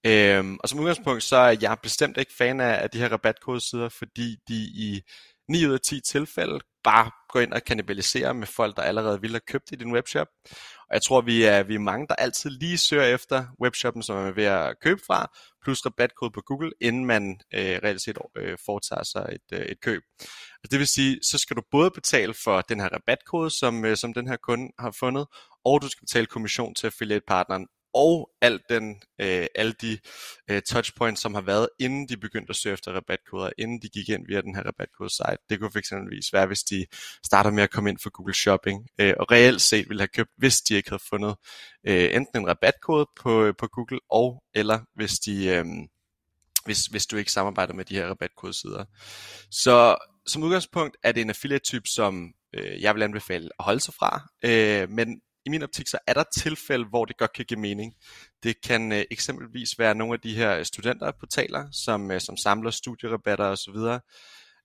Øh, 0.07 0.45
og 0.61 0.69
som 0.69 0.79
udgangspunkt, 0.79 1.23
så 1.23 1.37
er 1.37 1.57
jeg 1.61 1.77
bestemt 1.83 2.17
ikke 2.17 2.33
fan 2.39 2.61
af, 2.61 2.83
af 2.83 2.91
de 2.91 2.99
her 2.99 3.13
rabatkodesider, 3.13 3.89
fordi 3.89 4.37
de 4.49 4.55
i 4.55 5.03
9 5.49 5.67
ud 5.67 5.73
af 5.73 5.81
10 5.81 6.01
tilfælde 6.01 6.61
bare 6.85 7.11
gå 7.29 7.39
ind 7.39 7.53
og 7.53 7.65
kannibaliserer 7.65 8.33
med 8.33 8.47
folk, 8.47 8.77
der 8.77 8.83
allerede 8.83 9.21
ville 9.21 9.35
have 9.35 9.41
købt 9.49 9.73
i 9.73 9.77
din 9.77 9.93
webshop. 9.93 10.29
Og 10.89 10.95
jeg 10.95 11.03
tror, 11.03 11.21
vi 11.21 11.45
er, 11.45 11.63
vi 11.63 11.75
er 11.75 11.79
mange, 11.79 12.07
der 12.09 12.15
altid 12.15 12.51
lige 12.51 12.79
søger 12.79 13.05
efter 13.05 13.47
webshoppen, 13.63 14.03
som 14.03 14.17
man 14.17 14.27
er 14.27 14.33
ved 14.33 14.45
at 14.45 14.81
købe 14.81 15.01
fra, 15.07 15.31
plus 15.63 15.87
rabatkode 15.87 16.31
på 16.31 16.41
Google, 16.41 16.73
inden 16.81 17.05
man 17.05 17.41
øh, 17.55 17.81
reelt 17.85 18.03
set 18.03 18.19
øh, 18.37 18.59
foretager 18.65 19.03
sig 19.03 19.29
et, 19.33 19.59
øh, 19.59 19.67
et 19.67 19.81
køb. 19.81 20.03
Og 20.65 20.71
det 20.71 20.79
vil 20.79 20.87
sige, 20.87 21.19
så 21.23 21.39
skal 21.39 21.57
du 21.57 21.63
både 21.71 21.91
betale 21.91 22.35
for 22.45 22.61
den 22.61 22.81
her 22.81 22.89
rabatkode, 22.89 23.51
som, 23.51 23.85
øh, 23.85 23.97
som 23.97 24.15
den 24.15 24.29
her 24.29 24.37
kunde 24.37 24.73
har 24.79 24.91
fundet, 25.01 25.27
og 25.65 25.83
du 25.83 25.89
skal 25.89 26.07
betale 26.07 26.27
kommission 26.27 26.75
til 26.75 26.87
affiliate-partneren, 26.87 27.67
og 27.95 28.31
alt 28.41 28.63
den, 28.69 29.03
øh, 29.21 29.47
alle 29.55 29.73
de 29.73 29.99
øh, 30.51 30.63
touchpoints, 30.63 31.23
som 31.23 31.35
har 31.35 31.41
været, 31.41 31.69
inden 31.79 32.09
de 32.09 32.17
begyndte 32.17 32.51
at 32.51 32.57
søge 32.57 32.73
efter 32.73 32.93
rabatkoder, 32.93 33.51
inden 33.59 33.83
de 33.83 33.89
gik 33.89 34.09
ind 34.09 34.27
via 34.29 34.41
den 34.41 34.55
her 34.55 34.63
rabatkode-site. 34.63 35.39
Det 35.51 35.61
kunne 35.61 35.71
fx 35.71 35.93
være, 36.33 36.47
hvis 36.47 36.63
de 36.63 36.87
starter 37.27 37.51
med 37.51 37.63
at 37.63 37.71
komme 37.71 37.91
ind 37.91 37.99
for 38.03 38.11
Google 38.11 38.35
Shopping, 38.35 38.87
øh, 38.99 39.15
og 39.21 39.31
reelt 39.31 39.63
set 39.63 39.89
ville 39.89 40.01
have 40.01 40.09
købt, 40.09 40.31
hvis 40.37 40.61
de 40.61 40.75
ikke 40.75 40.91
havde 40.91 41.03
fundet 41.11 41.37
øh, 41.87 42.15
enten 42.15 42.41
en 42.41 42.49
rabatkode 42.49 43.07
på, 43.17 43.53
på 43.59 43.67
Google, 43.67 44.01
og 44.11 44.43
eller 44.55 44.81
hvis 44.95 45.13
de... 45.13 45.47
Øh, 45.47 45.65
hvis, 46.65 46.87
hvis 46.87 47.07
du 47.07 47.17
ikke 47.17 47.33
samarbejder 47.33 47.75
med 47.75 47.85
de 47.85 47.95
her 47.95 48.09
rabatkodesider. 48.09 48.85
Så 49.51 49.97
som 50.27 50.43
udgangspunkt 50.43 50.97
er 51.03 51.13
det 51.13 51.21
en 51.21 51.31
affiliate-type, 51.31 51.89
som 51.89 52.33
øh, 52.55 52.83
jeg 52.83 52.95
vil 52.95 53.03
anbefale 53.03 53.51
at 53.59 53.65
holde 53.65 53.81
sig 53.81 53.95
fra, 53.95 54.29
øh, 54.45 54.91
men 54.91 55.21
i 55.47 55.51
min 55.51 55.63
optik, 55.63 55.89
så 55.89 55.99
er 56.07 56.15
der 56.15 56.25
tilfælde, 56.37 56.85
hvor 56.85 57.05
det 57.05 57.17
godt 57.17 57.33
kan 57.33 57.45
give 57.45 57.61
mening. 57.61 57.95
Det 58.43 58.61
kan 58.61 58.93
øh, 58.93 59.05
eksempelvis 59.11 59.79
være 59.79 59.95
nogle 59.95 60.15
af 60.15 60.21
de 60.21 60.35
her 60.35 60.63
studenterportaler, 60.63 61.67
som, 61.73 62.11
øh, 62.11 62.21
som 62.21 62.37
samler 62.37 62.71
studierabatter 62.71 63.45
osv., 63.45 63.77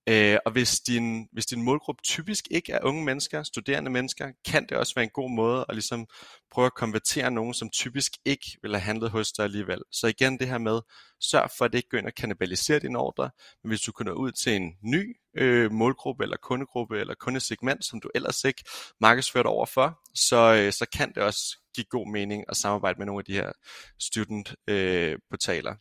Øh, 0.10 0.38
og 0.46 0.52
hvis 0.52 0.80
din, 0.80 1.28
hvis 1.32 1.46
din 1.46 1.62
målgruppe 1.62 2.02
typisk 2.04 2.48
ikke 2.52 2.72
er 2.72 2.80
unge 2.84 3.06
mennesker, 3.06 3.44
studerende 3.44 3.92
mennesker, 3.92 4.32
kan 4.46 4.66
det 4.70 4.78
også 4.78 4.96
være 4.96 5.04
en 5.04 5.12
god 5.14 5.32
måde 5.32 5.66
at 5.70 5.76
ligesom 5.76 6.08
prøve 6.52 6.66
at 6.66 6.74
konvertere 6.74 7.32
nogen, 7.32 7.54
som 7.54 7.70
typisk 7.70 8.12
ikke 8.26 8.58
vil 8.62 8.72
have 8.72 8.82
handlet 8.82 9.10
hos 9.10 9.32
dig 9.32 9.46
alligevel. 9.46 9.82
Så 9.92 10.08
igen 10.08 10.40
det 10.40 10.48
her 10.48 10.58
med, 10.58 10.82
sørg 11.22 11.50
for 11.58 11.66
at 11.66 11.72
det 11.72 11.78
ikke 11.78 11.90
går 11.90 11.98
ind 11.98 12.08
og 12.08 12.14
kannibalisere 12.14 12.80
din 12.80 12.96
ordre, 12.96 13.30
men 13.64 13.70
hvis 13.70 13.82
du 13.82 13.92
kommer 13.92 14.14
ud 14.14 14.32
til 14.32 14.56
en 14.56 14.74
ny 14.84 15.16
øh, 15.38 15.72
målgruppe 15.72 16.24
eller 16.24 16.38
kundegruppe 16.38 17.00
eller 17.00 17.14
kundesegment, 17.20 17.86
som 17.86 18.02
du 18.02 18.10
ellers 18.16 18.44
ikke 18.44 18.64
markedsført 19.02 19.46
over 19.46 19.66
for, 19.66 20.00
så, 20.16 20.54
øh, 20.54 20.74
så 20.74 20.86
kan 20.98 21.14
det 21.16 21.24
også 21.24 21.58
give 21.76 21.86
god 21.90 22.12
mening 22.12 22.44
at 22.50 22.58
samarbejde 22.58 22.98
med 22.98 23.06
nogle 23.06 23.20
af 23.20 23.26
de 23.26 23.34
her 23.34 23.52
student 24.00 24.56
øh, 24.68 25.18
portaler. 25.30 25.76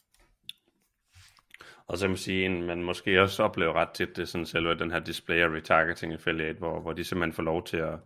Og 1.89 1.99
så 1.99 2.05
kan 2.05 2.11
man 2.11 2.17
sige, 2.17 2.47
at 2.47 2.51
man 2.51 2.83
måske 2.83 3.21
også 3.21 3.43
oplever 3.43 3.73
ret 3.73 3.91
tit, 3.91 4.17
det 4.17 4.23
er 4.23 4.27
sådan 4.27 4.47
selve 4.47 4.79
den 4.79 4.91
her 4.91 4.99
display 4.99 5.45
og 5.45 5.53
retargeting 5.53 6.13
affiliate, 6.13 6.59
hvor, 6.59 6.81
hvor 6.81 6.93
de 6.93 7.05
simpelthen 7.05 7.33
får 7.33 7.43
lov 7.43 7.65
til 7.65 7.77
at 7.77 7.99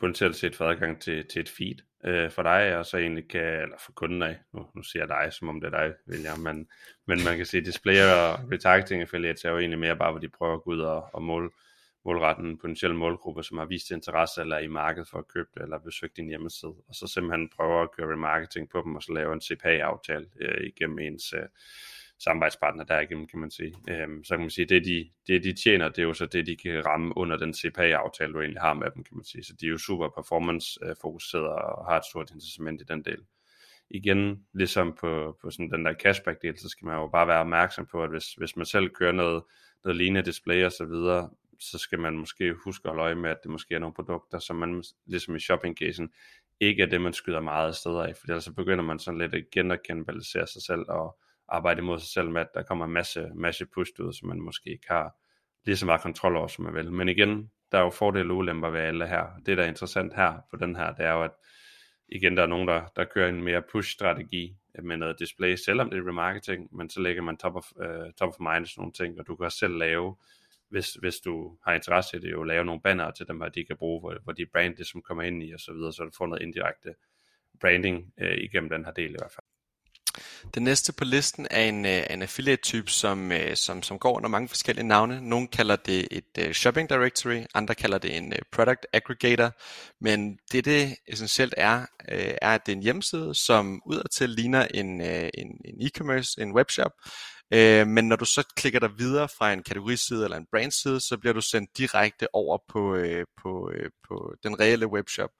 potentielt 0.00 0.36
set 0.36 0.56
få 0.56 0.64
adgang 0.64 1.00
til, 1.00 1.26
til 1.26 1.40
et 1.40 1.48
feed 1.48 1.74
øh, 2.04 2.30
for 2.30 2.42
dig, 2.42 2.76
og 2.76 2.86
så 2.86 2.96
egentlig 2.96 3.28
kan, 3.28 3.62
eller 3.62 3.76
for 3.78 3.92
kunden 3.92 4.22
af, 4.22 4.38
nu, 4.52 4.66
nu 4.74 4.82
siger 4.82 5.02
jeg 5.02 5.08
dig, 5.08 5.32
som 5.32 5.48
om 5.48 5.60
det 5.60 5.74
er 5.74 5.78
dig, 5.78 5.94
vil 6.06 6.20
jeg, 6.20 6.38
men, 6.38 6.68
men 7.06 7.24
man 7.24 7.36
kan 7.36 7.46
sige, 7.46 7.64
display 7.64 7.94
og 7.94 8.52
retargeting 8.52 9.02
affiliates 9.02 9.44
er 9.44 9.50
jo 9.50 9.58
egentlig 9.58 9.78
mere 9.78 9.96
bare, 9.96 10.10
hvor 10.10 10.20
de 10.20 10.28
prøver 10.28 10.54
at 10.54 10.62
gå 10.62 10.70
ud 10.70 10.80
og, 10.80 11.08
og 11.12 11.22
måle, 11.22 11.50
målrette 12.04 12.42
en 12.42 12.58
potentiel 12.58 12.94
målgruppe, 12.94 13.42
som 13.42 13.58
har 13.58 13.64
vist 13.64 13.90
interesse 13.90 14.40
eller 14.40 14.56
er 14.56 14.60
i 14.60 14.66
markedet 14.66 15.08
for 15.08 15.18
at 15.18 15.28
købe 15.28 15.48
det, 15.54 15.62
eller 15.62 15.78
besøgt 15.78 16.16
din 16.16 16.28
hjemmeside, 16.28 16.74
og 16.88 16.94
så 16.94 17.06
simpelthen 17.06 17.50
prøver 17.56 17.82
at 17.82 17.92
køre 17.96 18.12
remarketing 18.12 18.70
på 18.70 18.82
dem, 18.84 18.96
og 18.96 19.02
så 19.02 19.12
lave 19.12 19.32
en 19.32 19.40
CPA-aftale 19.40 20.26
øh, 20.40 20.66
igennem 20.66 20.98
ens 20.98 21.32
øh, 21.32 21.48
samarbejdspartner 22.18 22.84
derigennem, 22.84 23.26
kan 23.26 23.38
man 23.38 23.50
sige. 23.50 23.74
Øhm, 23.88 24.24
så 24.24 24.34
kan 24.34 24.40
man 24.40 24.50
sige, 24.50 24.66
det 24.66 24.84
de, 24.84 25.10
det 25.26 25.44
de 25.44 25.52
tjener, 25.52 25.88
det 25.88 25.98
er 25.98 26.02
jo 26.02 26.14
så 26.14 26.26
det, 26.26 26.46
de 26.46 26.56
kan 26.56 26.86
ramme 26.86 27.16
under 27.16 27.36
den 27.36 27.54
CPA-aftale, 27.54 28.32
du 28.32 28.40
egentlig 28.40 28.60
har 28.60 28.74
med 28.74 28.90
dem, 28.94 29.04
kan 29.04 29.16
man 29.16 29.24
sige. 29.24 29.44
Så 29.44 29.52
de 29.60 29.66
er 29.66 29.70
jo 29.70 29.78
super 29.78 30.08
performance-fokuseret 30.08 31.46
og 31.46 31.86
har 31.86 31.96
et 31.96 32.04
stort 32.04 32.30
incitament 32.30 32.80
i 32.80 32.84
den 32.84 33.04
del. 33.04 33.18
Igen, 33.90 34.46
ligesom 34.54 34.96
på, 35.00 35.38
på 35.42 35.50
sådan 35.50 35.70
den 35.70 35.84
der 35.84 35.94
cashback-del, 35.94 36.58
så 36.58 36.68
skal 36.68 36.86
man 36.86 36.96
jo 36.96 37.08
bare 37.08 37.26
være 37.26 37.40
opmærksom 37.40 37.86
på, 37.86 38.02
at 38.02 38.10
hvis, 38.10 38.34
hvis 38.34 38.56
man 38.56 38.66
selv 38.66 38.88
kører 38.88 39.12
noget, 39.12 39.42
noget 39.84 39.96
lignende 39.96 40.22
display 40.22 40.64
og 40.64 40.72
så 40.72 40.84
videre, 40.84 41.30
så 41.60 41.78
skal 41.78 41.98
man 41.98 42.18
måske 42.18 42.54
huske 42.64 42.88
at 42.88 42.90
holde 42.90 43.02
øje 43.02 43.14
med, 43.14 43.30
at 43.30 43.36
det 43.42 43.50
måske 43.50 43.74
er 43.74 43.78
nogle 43.78 43.94
produkter, 43.94 44.38
som 44.38 44.56
man, 44.56 44.84
ligesom 45.06 45.36
i 45.36 45.40
shopping 45.40 45.76
ikke 46.60 46.82
er 46.82 46.86
det, 46.86 47.00
man 47.00 47.12
skyder 47.12 47.40
meget 47.40 47.68
af 47.68 47.74
steder 47.74 48.02
af, 48.02 48.16
for 48.16 48.26
ellers 48.28 48.44
så 48.44 48.52
begynder 48.52 48.84
man 48.84 48.98
sådan 48.98 49.18
lidt 49.18 49.34
igen 49.34 49.70
at 49.70 49.82
kanalisere 49.86 50.46
sig 50.46 50.62
selv, 50.62 50.84
og, 50.88 51.18
arbejde 51.48 51.80
imod 51.80 51.98
sig 51.98 52.08
selv 52.08 52.30
med, 52.30 52.40
at 52.40 52.48
der 52.54 52.62
kommer 52.62 52.84
en 52.84 52.92
masse, 52.92 53.30
masse 53.34 53.66
push 53.66 53.92
ud, 54.00 54.12
som 54.12 54.28
man 54.28 54.40
måske 54.40 54.70
ikke 54.70 54.86
har 54.88 55.16
lige 55.64 55.76
så 55.76 55.86
meget 55.86 56.00
kontrol 56.00 56.36
over, 56.36 56.46
som 56.46 56.64
man 56.64 56.74
vil. 56.74 56.92
Men 56.92 57.08
igen, 57.08 57.50
der 57.72 57.78
er 57.78 57.82
jo 57.82 57.90
fordele 57.90 58.32
og 58.32 58.36
ulemper 58.36 58.70
ved 58.70 58.80
alle 58.80 59.06
her. 59.06 59.26
Det, 59.46 59.56
der 59.56 59.64
er 59.64 59.68
interessant 59.68 60.14
her 60.14 60.38
på 60.50 60.56
den 60.56 60.76
her, 60.76 60.94
det 60.94 61.06
er 61.06 61.12
jo, 61.12 61.22
at 61.22 61.30
igen, 62.08 62.36
der 62.36 62.42
er 62.42 62.46
nogen, 62.46 62.68
der, 62.68 62.82
der 62.96 63.04
kører 63.04 63.28
en 63.28 63.42
mere 63.42 63.62
push-strategi 63.62 64.56
med 64.82 64.96
noget 64.96 65.18
display, 65.18 65.56
selvom 65.56 65.90
det 65.90 65.98
er 65.98 66.08
remarketing, 66.08 66.76
men 66.76 66.90
så 66.90 67.00
lægger 67.00 67.22
man 67.22 67.36
top 67.36 67.56
of, 67.56 67.72
uh, 67.76 68.12
top 68.18 68.28
of 68.28 68.40
mind 68.40 68.66
sådan 68.66 68.80
nogle 68.80 68.92
ting, 68.92 69.20
og 69.20 69.26
du 69.26 69.36
kan 69.36 69.44
også 69.44 69.58
selv 69.58 69.76
lave, 69.76 70.16
hvis, 70.68 70.94
hvis 70.94 71.16
du 71.16 71.56
har 71.64 71.74
interesse 71.74 72.16
i 72.16 72.20
det, 72.20 72.30
jo 72.30 72.42
lave 72.42 72.64
nogle 72.64 72.80
banner 72.80 73.10
til 73.10 73.28
dem, 73.28 73.42
at 73.42 73.54
de 73.54 73.64
kan 73.64 73.76
bruge, 73.76 74.00
hvor, 74.00 74.16
hvor 74.24 74.32
de 74.32 74.46
brand 74.46 74.76
det, 74.76 74.86
som 74.86 75.02
kommer 75.02 75.22
ind 75.22 75.42
i, 75.42 75.52
og 75.52 75.60
så 75.60 75.72
videre, 75.72 75.92
så 75.92 76.04
du 76.04 76.10
får 76.18 76.26
noget 76.26 76.42
indirekte 76.42 76.94
branding 77.60 78.12
uh, 78.20 78.26
igennem 78.26 78.70
den 78.70 78.84
her 78.84 78.92
del 78.92 79.10
i 79.10 79.16
hvert 79.18 79.32
fald. 79.32 79.53
Den 80.54 80.62
næste 80.62 80.92
på 80.92 81.04
listen 81.04 81.46
er 81.50 81.62
en, 81.62 81.86
øh, 81.86 82.02
en 82.10 82.22
affiliate-type, 82.22 82.90
som, 82.90 83.32
øh, 83.32 83.56
som, 83.56 83.82
som 83.82 83.98
går 83.98 84.16
under 84.16 84.28
mange 84.28 84.48
forskellige 84.48 84.86
navne. 84.86 85.20
Nogle 85.28 85.48
kalder 85.48 85.76
det 85.76 86.08
et 86.10 86.38
øh, 86.38 86.52
shopping 86.52 86.88
directory, 86.88 87.42
andre 87.54 87.74
kalder 87.74 87.98
det 87.98 88.16
en 88.16 88.32
product 88.52 88.86
aggregator. 88.92 89.52
Men 90.00 90.38
det, 90.52 90.64
det 90.64 90.96
essentielt 91.08 91.54
er, 91.56 91.86
er, 92.08 92.54
at 92.54 92.66
det 92.66 92.72
er 92.72 92.76
en 92.76 92.82
hjemmeside, 92.82 93.34
som 93.34 93.82
udadtil 93.86 94.30
ligner 94.30 94.66
en, 94.74 95.00
en, 95.00 95.60
en 95.64 95.80
e-commerce, 95.80 96.42
en 96.42 96.52
webshop. 96.52 96.92
Men 97.86 98.08
når 98.08 98.16
du 98.16 98.24
så 98.24 98.52
klikker 98.56 98.80
dig 98.80 98.90
videre 98.98 99.28
fra 99.38 99.52
en 99.52 99.62
kategoriside 99.62 100.24
eller 100.24 100.36
en 100.36 100.46
brandside, 100.50 101.00
så 101.00 101.18
bliver 101.18 101.32
du 101.32 101.40
sendt 101.40 101.70
direkte 101.78 102.34
over 102.34 102.58
på, 102.68 102.96
på, 103.42 103.70
på 104.08 104.34
den 104.42 104.60
reelle 104.60 104.86
webshop. 104.86 105.30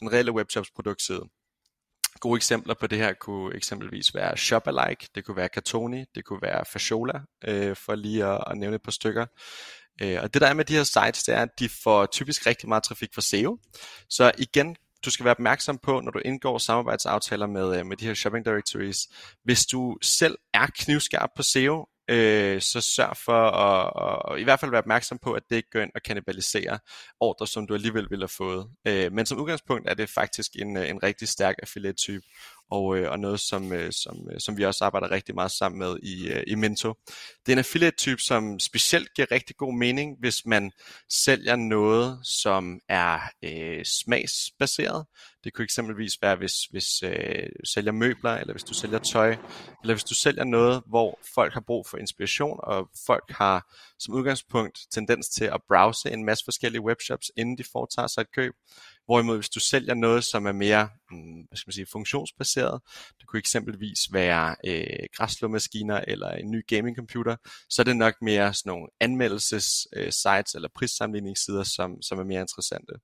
Den 0.00 0.12
reelle 0.12 0.32
webshops 0.32 0.70
produktside. 0.70 1.22
Gode 2.20 2.36
eksempler 2.36 2.74
på 2.74 2.86
det 2.86 2.98
her 2.98 3.12
kunne 3.12 3.54
eksempelvis 3.54 4.14
være 4.14 4.36
Shopalike, 4.36 5.08
det 5.14 5.24
kunne 5.24 5.36
være 5.36 5.48
Katoni, 5.48 6.04
det 6.14 6.24
kunne 6.24 6.42
være 6.42 6.64
Fashola, 6.72 7.20
øh, 7.44 7.76
for 7.76 7.94
lige 7.94 8.24
at, 8.24 8.44
at 8.46 8.58
nævne 8.58 8.76
et 8.76 8.82
par 8.82 8.90
stykker. 8.90 9.26
Øh, 10.02 10.18
og 10.22 10.34
det 10.34 10.42
der 10.42 10.48
er 10.48 10.54
med 10.54 10.64
de 10.64 10.76
her 10.76 10.82
sites, 10.82 11.22
det 11.22 11.34
er, 11.34 11.42
at 11.42 11.58
de 11.58 11.68
får 11.68 12.06
typisk 12.06 12.46
rigtig 12.46 12.68
meget 12.68 12.82
trafik 12.82 13.14
fra 13.14 13.22
SEO. 13.22 13.58
Så 14.08 14.32
igen, 14.38 14.76
du 15.04 15.10
skal 15.10 15.24
være 15.24 15.34
opmærksom 15.34 15.78
på, 15.78 16.00
når 16.00 16.10
du 16.10 16.18
indgår 16.24 16.58
samarbejdsaftaler 16.58 17.46
med, 17.46 17.78
øh, 17.78 17.86
med 17.86 17.96
de 17.96 18.06
her 18.06 18.14
shopping 18.14 18.44
directories, 18.44 18.98
hvis 19.44 19.66
du 19.66 19.96
selv 20.02 20.38
er 20.54 20.66
knivskarp 20.66 21.30
på 21.36 21.42
SEO, 21.42 21.86
øh, 22.08 22.60
så 22.60 22.80
sørg 22.80 23.16
for 23.16 23.50
at, 23.50 24.32
at 24.32 24.40
i 24.40 24.44
hvert 24.44 24.60
fald 24.60 24.70
være 24.70 24.78
opmærksom 24.78 25.18
på, 25.18 25.32
at 25.32 25.42
det 25.50 25.56
ikke 25.56 25.70
går 25.70 25.80
ind 25.80 25.90
og 25.94 26.02
kannibalisere 26.02 26.78
ordre, 27.20 27.46
som 27.46 27.66
du 27.66 27.74
alligevel 27.74 28.06
ville 28.10 28.22
have 28.22 28.28
fået. 28.28 28.70
Øh, 28.86 29.12
men 29.12 29.26
som 29.26 29.38
udgangspunkt 29.38 29.88
er 29.88 29.94
det 29.94 30.08
faktisk 30.08 30.50
en, 30.54 30.76
øh, 30.76 30.88
en 30.88 31.02
rigtig 31.02 31.28
stærk 31.28 31.54
affiliate-type, 31.62 32.24
og, 32.70 32.96
øh, 32.96 33.10
og 33.10 33.18
noget, 33.18 33.40
som, 33.40 33.72
øh, 33.72 33.92
som, 33.92 34.28
øh, 34.32 34.40
som 34.40 34.56
vi 34.56 34.64
også 34.64 34.84
arbejder 34.84 35.10
rigtig 35.10 35.34
meget 35.34 35.50
sammen 35.50 35.78
med 35.78 35.96
i, 36.02 36.28
øh, 36.28 36.42
i 36.46 36.54
Mento. 36.54 36.94
Det 37.46 37.52
er 37.52 37.52
en 37.52 37.58
affiliate-type, 37.58 38.20
som 38.20 38.58
specielt 38.58 39.14
giver 39.14 39.32
rigtig 39.32 39.56
god 39.56 39.74
mening, 39.74 40.16
hvis 40.20 40.46
man 40.46 40.72
sælger 41.10 41.56
noget, 41.56 42.18
som 42.22 42.80
er 42.88 43.20
øh, 43.44 43.84
smagsbaseret. 43.84 45.06
Det 45.44 45.54
kunne 45.54 45.64
eksempelvis 45.64 46.12
være, 46.22 46.36
hvis, 46.36 46.64
hvis 46.70 47.02
øh, 47.02 47.42
du 47.60 47.66
sælger 47.74 47.92
møbler, 47.92 48.30
eller 48.30 48.52
hvis 48.52 48.64
du 48.64 48.74
sælger 48.74 48.98
tøj, 48.98 49.30
eller 49.82 49.94
hvis 49.94 50.04
du 50.04 50.14
sælger 50.14 50.44
noget, 50.44 50.82
hvor 50.86 51.18
folk 51.34 51.54
har 51.54 51.62
brug 51.66 51.86
for 51.86 51.98
inspiration, 51.98 52.60
og 52.62 52.88
folk 53.06 53.30
har 53.30 53.74
som 53.98 54.14
udgangspunkt 54.14 54.78
tendens 54.90 55.28
til 55.28 55.44
at 55.44 55.60
browse 55.68 56.10
en 56.10 56.24
masse 56.24 56.44
forskellige 56.44 56.82
webshops, 56.82 57.30
inden 57.36 57.58
de 57.58 57.64
foretager 57.72 58.06
sig 58.06 58.20
et 58.20 58.32
køb 58.34 58.54
Hvorimod 59.06 59.36
hvis 59.36 59.48
du 59.48 59.60
sælger 59.60 59.94
noget, 59.94 60.24
som 60.24 60.46
er 60.46 60.52
mere 60.52 60.88
mm, 61.10 61.40
hvad 61.48 61.56
skal 61.56 61.68
man 61.68 61.72
sige, 61.72 61.86
funktionsbaseret, 61.92 62.80
det 63.18 63.26
kunne 63.26 63.38
eksempelvis 63.38 63.98
være 64.12 64.56
øh, 64.66 65.06
græsslåmaskiner 65.16 66.00
eller 66.08 66.30
en 66.30 66.50
ny 66.50 66.66
gamingcomputer, 66.66 67.36
så 67.70 67.82
er 67.82 67.84
det 67.84 67.96
nok 67.96 68.14
mere 68.22 68.54
sådan 68.54 68.70
nogle 68.70 68.88
anmeldelses 69.00 69.86
øh, 69.96 70.12
sites 70.12 70.54
eller 70.54 70.68
prissammenligningssider, 70.74 71.62
som, 71.62 72.02
som 72.02 72.18
er 72.18 72.24
mere 72.24 72.40
interessante. 72.40 72.94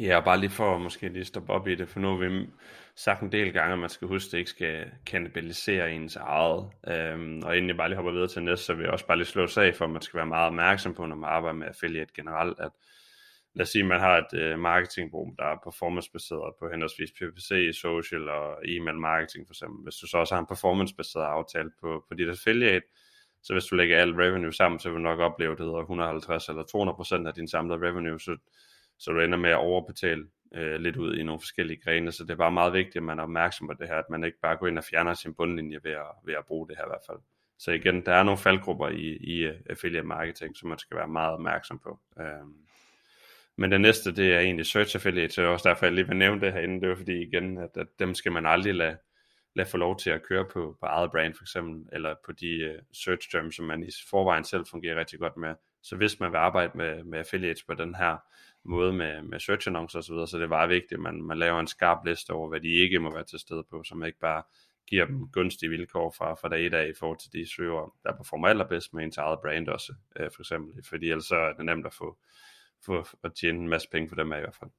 Ja, 0.00 0.16
og 0.16 0.24
bare 0.24 0.40
lige 0.40 0.50
for 0.50 0.74
at 0.74 0.80
måske 0.80 1.08
lige 1.08 1.24
stoppe 1.24 1.52
op 1.52 1.68
i 1.68 1.74
det, 1.74 1.88
for 1.88 2.00
nu 2.00 2.08
har 2.08 2.28
vi 2.28 2.46
sagt 2.96 3.22
en 3.22 3.32
del 3.32 3.52
gange, 3.52 3.72
at 3.72 3.78
man 3.78 3.90
skal 3.90 4.08
huske, 4.08 4.28
at 4.28 4.32
det 4.32 4.38
ikke 4.38 4.50
skal 4.50 4.90
kanibalisere 5.06 5.92
ens 5.92 6.16
eget. 6.16 6.70
Øhm, 6.88 7.42
og 7.44 7.56
inden 7.56 7.68
jeg 7.68 7.76
bare 7.76 7.88
lige 7.88 7.96
hopper 7.96 8.12
videre 8.12 8.28
til 8.28 8.42
næste, 8.42 8.64
så 8.64 8.74
vil 8.74 8.82
jeg 8.82 8.92
også 8.92 9.06
bare 9.06 9.16
lige 9.16 9.26
slå 9.26 9.46
sag 9.46 9.74
for, 9.74 9.84
at 9.84 9.90
man 9.90 10.02
skal 10.02 10.16
være 10.16 10.26
meget 10.26 10.46
opmærksom 10.46 10.94
på, 10.94 11.06
når 11.06 11.16
man 11.16 11.30
arbejder 11.30 11.58
med 11.58 11.66
affiliate 11.66 12.12
generelt, 12.14 12.60
at 12.60 12.70
lad 13.54 13.62
os 13.62 13.68
sige, 13.68 13.82
at 13.82 13.88
man 13.88 14.00
har 14.00 14.18
et 14.18 14.40
øh, 14.40 14.58
marketingbrug, 14.58 15.34
der 15.38 15.44
er 15.44 15.56
performancebaseret 15.64 16.54
på 16.58 16.68
henholdsvis 16.70 17.12
PPC, 17.12 17.78
social 17.80 18.28
og 18.28 18.58
e-mail 18.64 18.98
marketing 18.98 19.46
for 19.46 19.52
eksempel. 19.52 19.82
Hvis 19.82 19.94
du 19.96 20.06
så 20.06 20.18
også 20.18 20.34
har 20.34 20.40
en 20.40 20.46
performancebaseret 20.46 21.24
aftale 21.24 21.70
på, 21.80 22.04
på 22.08 22.14
dit 22.14 22.28
affiliate, 22.28 22.86
så 23.42 23.52
hvis 23.52 23.64
du 23.64 23.76
lægger 23.76 23.98
alt 23.98 24.18
revenue 24.18 24.52
sammen, 24.52 24.78
så 24.78 24.88
vil 24.88 24.96
du 24.96 25.02
nok 25.02 25.18
opleve, 25.18 25.52
at 25.52 25.58
det 25.58 25.66
hedder 25.66 25.80
150 25.80 26.48
eller 26.48 27.22
200% 27.24 27.28
af 27.28 27.34
din 27.34 27.48
samlede 27.48 27.86
revenue, 27.86 28.20
så 28.20 28.36
så 29.00 29.12
du 29.12 29.20
ender 29.20 29.38
med 29.38 29.50
at 29.50 29.56
overbetale 29.56 30.26
øh, 30.54 30.80
lidt 30.80 30.96
ud 30.96 31.16
i 31.16 31.22
nogle 31.22 31.40
forskellige 31.40 31.80
grene, 31.84 32.12
så 32.12 32.22
det 32.22 32.30
er 32.30 32.36
bare 32.36 32.52
meget 32.52 32.72
vigtigt, 32.72 32.96
at 32.96 33.02
man 33.02 33.18
er 33.18 33.22
opmærksom 33.22 33.66
på 33.66 33.74
det 33.78 33.88
her, 33.88 33.96
at 33.96 34.10
man 34.10 34.24
ikke 34.24 34.40
bare 34.42 34.56
går 34.56 34.66
ind 34.66 34.78
og 34.78 34.84
fjerner 34.84 35.14
sin 35.14 35.34
bundlinje 35.34 35.80
ved 35.82 35.92
at, 35.92 36.06
ved 36.24 36.34
at 36.34 36.46
bruge 36.46 36.68
det 36.68 36.76
her 36.76 36.84
i 36.84 36.88
hvert 36.88 37.06
fald. 37.06 37.18
Så 37.58 37.70
igen, 37.70 38.06
der 38.06 38.12
er 38.12 38.22
nogle 38.22 38.38
faldgrupper 38.38 38.88
i, 38.88 39.16
i 39.16 39.36
øh, 39.38 39.54
affiliate 39.70 40.06
marketing, 40.06 40.56
som 40.56 40.68
man 40.68 40.78
skal 40.78 40.96
være 40.96 41.08
meget 41.08 41.32
opmærksom 41.32 41.78
på. 41.78 42.00
Øhm. 42.20 42.54
men 43.56 43.72
det 43.72 43.80
næste, 43.80 44.16
det 44.16 44.34
er 44.34 44.40
egentlig 44.40 44.66
search 44.66 44.96
affiliate, 44.96 45.34
så 45.34 45.40
det 45.40 45.48
er 45.48 45.52
også 45.52 45.68
derfor, 45.68 45.86
jeg 45.86 45.92
lige 45.92 46.08
vil 46.08 46.16
nævne 46.16 46.40
det 46.40 46.52
herinde, 46.52 46.80
det 46.80 46.88
var 46.88 46.96
fordi 46.96 47.22
igen, 47.22 47.58
at, 47.58 47.70
at 47.76 47.86
dem 47.98 48.14
skal 48.14 48.32
man 48.32 48.46
aldrig 48.46 48.74
lade, 48.74 48.96
lade 49.54 49.68
få 49.68 49.76
lov 49.76 49.98
til 49.98 50.10
at 50.10 50.22
køre 50.22 50.44
på, 50.44 50.76
på 50.80 50.86
eget 50.86 51.10
brand 51.10 51.34
for 51.34 51.44
eksempel, 51.44 51.88
eller 51.92 52.14
på 52.26 52.32
de 52.32 52.70
uh, 52.70 52.84
search 52.92 53.30
terms, 53.30 53.56
som 53.56 53.64
man 53.64 53.82
i 53.82 53.90
forvejen 54.10 54.44
selv 54.44 54.66
fungerer 54.70 54.98
rigtig 54.98 55.18
godt 55.18 55.36
med. 55.36 55.54
Så 55.82 55.96
hvis 55.96 56.20
man 56.20 56.32
vil 56.32 56.38
arbejde 56.38 56.72
med, 56.74 57.04
med 57.04 57.18
affiliates 57.18 57.62
på 57.62 57.74
den 57.74 57.94
her 57.94 58.16
måde 58.64 58.92
med, 58.92 59.22
med 59.22 59.40
search 59.40 59.68
annoncer 59.68 59.98
osv., 59.98 60.14
så, 60.14 60.26
så 60.26 60.36
det 60.36 60.44
er 60.44 60.48
bare 60.48 60.68
vigtigt, 60.68 60.92
at 60.92 61.00
man, 61.00 61.22
man 61.22 61.38
laver 61.38 61.60
en 61.60 61.66
skarp 61.66 61.98
liste 62.06 62.30
over, 62.30 62.48
hvad 62.48 62.60
de 62.60 62.68
ikke 62.68 62.98
må 62.98 63.14
være 63.14 63.24
til 63.24 63.38
stede 63.38 63.64
på, 63.70 63.82
så 63.82 63.94
man 63.94 64.06
ikke 64.06 64.18
bare 64.18 64.42
giver 64.90 65.06
dem 65.06 65.28
gunstige 65.32 65.70
vilkår 65.70 66.14
fra, 66.18 66.34
fra 66.34 66.48
dag 66.48 66.64
i 66.64 66.68
dag 66.68 66.88
i 66.88 66.94
forhold 66.98 67.18
til 67.18 67.32
de 67.32 67.54
søger, 67.54 67.94
der 68.04 68.16
performer 68.16 68.48
allerbedst 68.48 68.94
med 68.94 69.04
ens 69.04 69.16
eget 69.16 69.38
brand 69.42 69.68
også, 69.68 69.94
øh, 70.16 70.30
for 70.34 70.42
eksempel, 70.42 70.84
fordi 70.84 71.10
ellers 71.10 71.24
så 71.24 71.36
er 71.36 71.52
det 71.52 71.64
nemt 71.64 71.86
at 71.86 71.94
få, 71.94 72.18
få 72.86 73.06
at 73.24 73.32
tjene 73.40 73.58
en 73.58 73.68
masse 73.68 73.88
penge 73.92 74.08
for 74.08 74.16
dem 74.16 74.32
af 74.32 74.38
i 74.38 74.40
hvert 74.40 74.56
fald. 74.60 74.70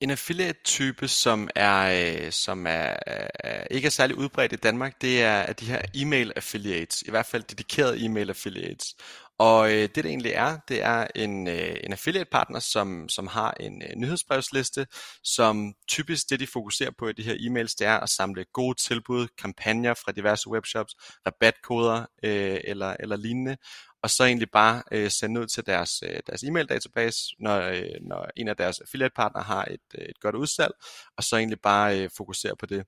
En 0.00 0.10
affiliate-type, 0.10 1.08
som 1.08 1.48
er, 1.54 1.80
øh, 2.24 2.32
som 2.32 2.66
er, 2.66 2.96
er 3.06 3.66
ikke 3.70 3.86
er 3.86 3.90
særlig 3.90 4.16
udbredt 4.16 4.52
i 4.52 4.56
Danmark, 4.56 5.02
det 5.02 5.22
er 5.22 5.52
de 5.52 5.64
her 5.64 5.82
e-mail 5.94 6.32
affiliates, 6.36 7.02
i 7.02 7.10
hvert 7.10 7.26
fald 7.26 7.42
dedikerede 7.42 8.04
e-mail 8.04 8.28
affiliates. 8.28 8.96
Og 9.38 9.72
øh, 9.72 9.82
det 9.82 9.96
det 9.96 10.06
egentlig 10.06 10.32
er, 10.32 10.58
det 10.68 10.82
er 10.82 11.06
en, 11.14 11.48
øh, 11.48 11.76
en 11.84 11.92
affiliate 11.92 12.30
partner, 12.30 12.60
som, 12.60 13.08
som 13.08 13.26
har 13.26 13.54
en 13.60 13.82
øh, 13.82 13.88
nyhedsbrevsliste, 13.96 14.86
som 15.24 15.74
typisk 15.88 16.30
det 16.30 16.40
de 16.40 16.46
fokuserer 16.46 16.90
på 16.98 17.08
i 17.08 17.12
de 17.12 17.22
her 17.22 17.34
e-mails, 17.34 17.74
det 17.78 17.86
er 17.86 18.00
at 18.00 18.08
samle 18.08 18.44
gode 18.52 18.78
tilbud, 18.78 19.28
kampagner 19.38 19.94
fra 19.94 20.12
diverse 20.12 20.50
webshops, 20.50 20.94
rabatkoder 21.26 22.06
øh, 22.22 22.60
eller, 22.64 22.96
eller 23.00 23.16
lignende, 23.16 23.56
og 24.02 24.10
så 24.10 24.24
egentlig 24.24 24.50
bare 24.50 24.82
øh, 24.92 25.10
sende 25.10 25.40
ud 25.40 25.46
til 25.46 25.66
deres, 25.66 26.02
øh, 26.02 26.20
deres 26.26 26.42
e-mail 26.42 26.66
database, 26.66 27.18
når, 27.38 27.60
øh, 27.60 27.82
når 28.00 28.28
en 28.36 28.48
af 28.48 28.56
deres 28.56 28.80
affiliate 28.80 29.14
partner 29.16 29.42
har 29.42 29.64
et, 29.64 29.98
øh, 29.98 30.04
et 30.04 30.20
godt 30.20 30.34
udsalg, 30.36 30.72
og 31.16 31.24
så 31.24 31.36
egentlig 31.36 31.60
bare 31.60 32.00
øh, 32.00 32.10
fokusere 32.16 32.56
på 32.56 32.66
det. 32.66 32.84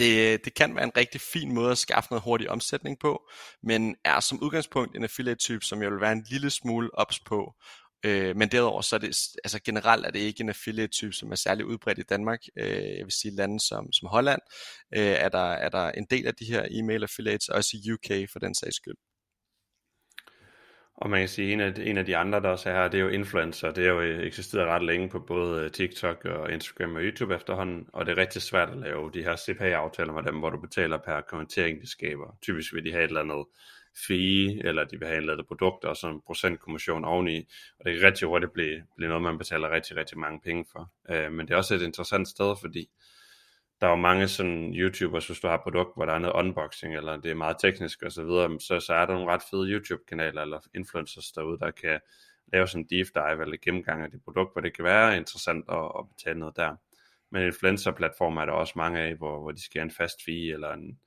Det, 0.00 0.44
det 0.44 0.54
kan 0.54 0.74
være 0.74 0.84
en 0.84 0.96
rigtig 0.96 1.20
fin 1.20 1.54
måde 1.54 1.70
at 1.70 1.78
skaffe 1.78 2.10
noget 2.10 2.22
hurtig 2.22 2.50
omsætning 2.50 2.98
på, 2.98 3.30
men 3.62 3.96
er 4.04 4.20
som 4.20 4.42
udgangspunkt 4.42 4.96
en 4.96 5.04
affiliate-type, 5.04 5.64
som 5.64 5.82
jeg 5.82 5.90
vil 5.90 6.00
være 6.00 6.12
en 6.12 6.26
lille 6.30 6.50
smule 6.50 6.90
ops 6.94 7.20
på. 7.20 7.54
Øh, 8.04 8.36
men 8.36 8.48
derudover 8.48 8.82
så 8.82 8.96
er 8.96 9.00
det, 9.00 9.16
altså 9.44 9.58
generelt 9.64 10.06
er 10.06 10.10
det 10.10 10.18
ikke 10.18 10.40
en 10.40 10.48
affiliate-type, 10.48 11.12
som 11.12 11.32
er 11.32 11.36
særlig 11.36 11.66
udbredt 11.66 11.98
i 11.98 12.02
Danmark. 12.02 12.40
Øh, 12.58 12.96
jeg 12.98 13.04
vil 13.04 13.12
sige 13.12 13.36
lande 13.36 13.60
som, 13.60 13.92
som 13.92 14.08
Holland, 14.08 14.40
øh, 14.96 15.02
er, 15.02 15.28
der, 15.28 15.52
er 15.52 15.68
der 15.68 15.90
en 15.90 16.06
del 16.10 16.26
af 16.26 16.34
de 16.34 16.44
her 16.44 16.66
e-mail 16.70 17.02
affiliates, 17.02 17.48
også 17.48 17.76
i 17.76 17.92
UK 17.92 18.30
for 18.32 18.38
den 18.38 18.54
sags 18.54 18.76
skyld. 18.76 19.09
Og 21.00 21.10
man 21.10 21.20
kan 21.20 21.28
sige, 21.28 21.52
at 21.52 21.52
en 21.52 21.60
af, 21.60 21.90
en 21.90 21.98
af 21.98 22.04
de 22.04 22.16
andre, 22.16 22.40
der 22.40 22.48
også 22.48 22.70
er 22.70 22.74
her, 22.74 22.88
det 22.88 23.00
er 23.00 23.04
jo 23.04 23.08
influencer. 23.08 23.70
Det 23.70 23.84
har 23.84 23.92
jo 23.92 24.00
øh, 24.00 24.26
eksisteret 24.26 24.66
ret 24.66 24.82
længe 24.82 25.08
på 25.08 25.18
både 25.18 25.64
øh, 25.64 25.70
TikTok 25.70 26.24
og 26.24 26.52
Instagram 26.52 26.96
og 26.96 27.02
YouTube 27.02 27.34
efterhånden, 27.34 27.86
og 27.92 28.06
det 28.06 28.12
er 28.12 28.16
rigtig 28.16 28.42
svært 28.42 28.70
at 28.70 28.76
lave 28.76 29.10
de 29.14 29.22
her 29.22 29.36
CPA-aftaler 29.36 30.12
med 30.12 30.22
dem, 30.22 30.38
hvor 30.38 30.50
du 30.50 30.60
betaler 30.60 30.98
per 30.98 31.20
kommentering, 31.20 31.80
de 31.80 31.90
skaber. 31.90 32.36
Typisk 32.42 32.74
vil 32.74 32.84
de 32.84 32.92
have 32.92 33.04
et 33.04 33.08
eller 33.08 33.20
andet 33.20 33.46
fee, 34.06 34.66
eller 34.68 34.84
de 34.84 34.98
vil 34.98 35.08
have 35.08 35.16
en 35.16 35.22
eller 35.22 35.32
andet 35.32 35.46
produkt 35.46 35.84
og 35.84 35.96
sådan 35.96 36.16
en 36.16 36.22
procentkommission 36.26 37.04
oveni, 37.04 37.38
og 37.78 37.84
det 37.84 37.94
kan 37.94 38.06
rigtig 38.06 38.28
hurtigt 38.28 38.52
blive, 38.52 38.82
blive 38.96 39.08
noget, 39.08 39.22
man 39.22 39.38
betaler 39.38 39.70
rigtig, 39.70 39.96
rigtig 39.96 40.18
mange 40.18 40.40
penge 40.44 40.64
for. 40.72 40.92
Øh, 41.10 41.32
men 41.32 41.46
det 41.46 41.54
er 41.54 41.58
også 41.58 41.74
et 41.74 41.82
interessant 41.82 42.28
sted, 42.28 42.54
fordi 42.60 42.90
der 43.80 43.86
er 43.86 43.90
jo 43.90 43.96
mange 43.96 44.28
sådan 44.28 44.74
YouTubers, 44.74 45.26
hvis 45.26 45.40
du 45.40 45.46
har 45.46 45.54
et 45.54 45.62
produkt, 45.62 45.96
hvor 45.96 46.04
der 46.04 46.12
er 46.12 46.18
noget 46.18 46.34
unboxing, 46.34 46.96
eller 46.96 47.16
det 47.16 47.30
er 47.30 47.34
meget 47.34 47.56
teknisk 47.60 48.02
og 48.02 48.12
så 48.12 48.24
videre, 48.24 48.60
så, 48.60 48.80
så 48.80 48.94
er 48.94 49.06
der 49.06 49.14
nogle 49.14 49.32
ret 49.32 49.42
fede 49.50 49.72
YouTube-kanaler 49.72 50.42
eller 50.42 50.60
influencers 50.74 51.32
derude, 51.32 51.58
der 51.58 51.70
kan 51.70 52.00
lave 52.52 52.66
sådan 52.66 52.82
en 52.82 52.88
deep 52.90 53.06
dive 53.14 53.42
eller 53.42 53.56
gennemgang 53.62 54.02
af 54.02 54.10
det 54.10 54.24
produkt, 54.24 54.52
hvor 54.52 54.60
det 54.60 54.76
kan 54.76 54.84
være 54.84 55.16
interessant 55.16 55.64
at, 55.68 55.92
at 55.98 56.08
betale 56.08 56.38
noget 56.38 56.56
der. 56.56 56.76
Men 57.30 57.42
influencer-platformer 57.42 58.40
er 58.40 58.46
der 58.46 58.52
også 58.52 58.72
mange 58.76 59.00
af, 59.00 59.14
hvor, 59.14 59.40
hvor 59.40 59.50
de 59.50 59.64
skal 59.64 59.80
have 59.80 59.84
en 59.84 59.90
fast 59.90 60.24
fee, 60.24 60.52
eller 60.52 60.72
en, 60.72 60.98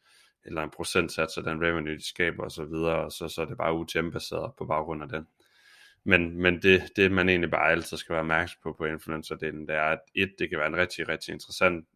eller 0.46 0.64
en 0.64 0.70
procentsats 0.70 1.38
af 1.38 1.44
den 1.44 1.62
revenue, 1.62 1.96
de 1.96 2.08
skaber 2.08 2.44
og 2.44 2.52
så 2.52 2.66
videre, 2.66 2.96
og 2.96 3.12
så, 3.12 3.28
så 3.28 3.42
er 3.42 3.46
det 3.46 3.58
bare 3.58 3.74
UTM-baseret 3.74 4.52
på 4.58 4.66
baggrund 4.66 5.04
af 5.04 5.10
den. 5.10 5.28
Men, 6.04 6.42
men 6.42 6.62
det, 6.62 6.84
det, 6.96 7.12
man 7.12 7.30
egentlig 7.30 7.52
bare 7.52 7.72
altid 7.72 7.98
skal 7.98 8.14
være 8.14 8.20
opmærksom 8.20 8.60
på 8.64 8.74
på 8.74 8.86
influencer-delen, 8.86 9.68
det 9.68 9.76
er, 9.76 9.84
at 9.84 10.00
et, 10.16 10.36
det 10.40 10.50
kan 10.50 10.60
være 10.60 10.68
en 10.68 10.76
rigtig, 10.76 11.08
rigtig 11.08 11.34
interessant 11.34 11.88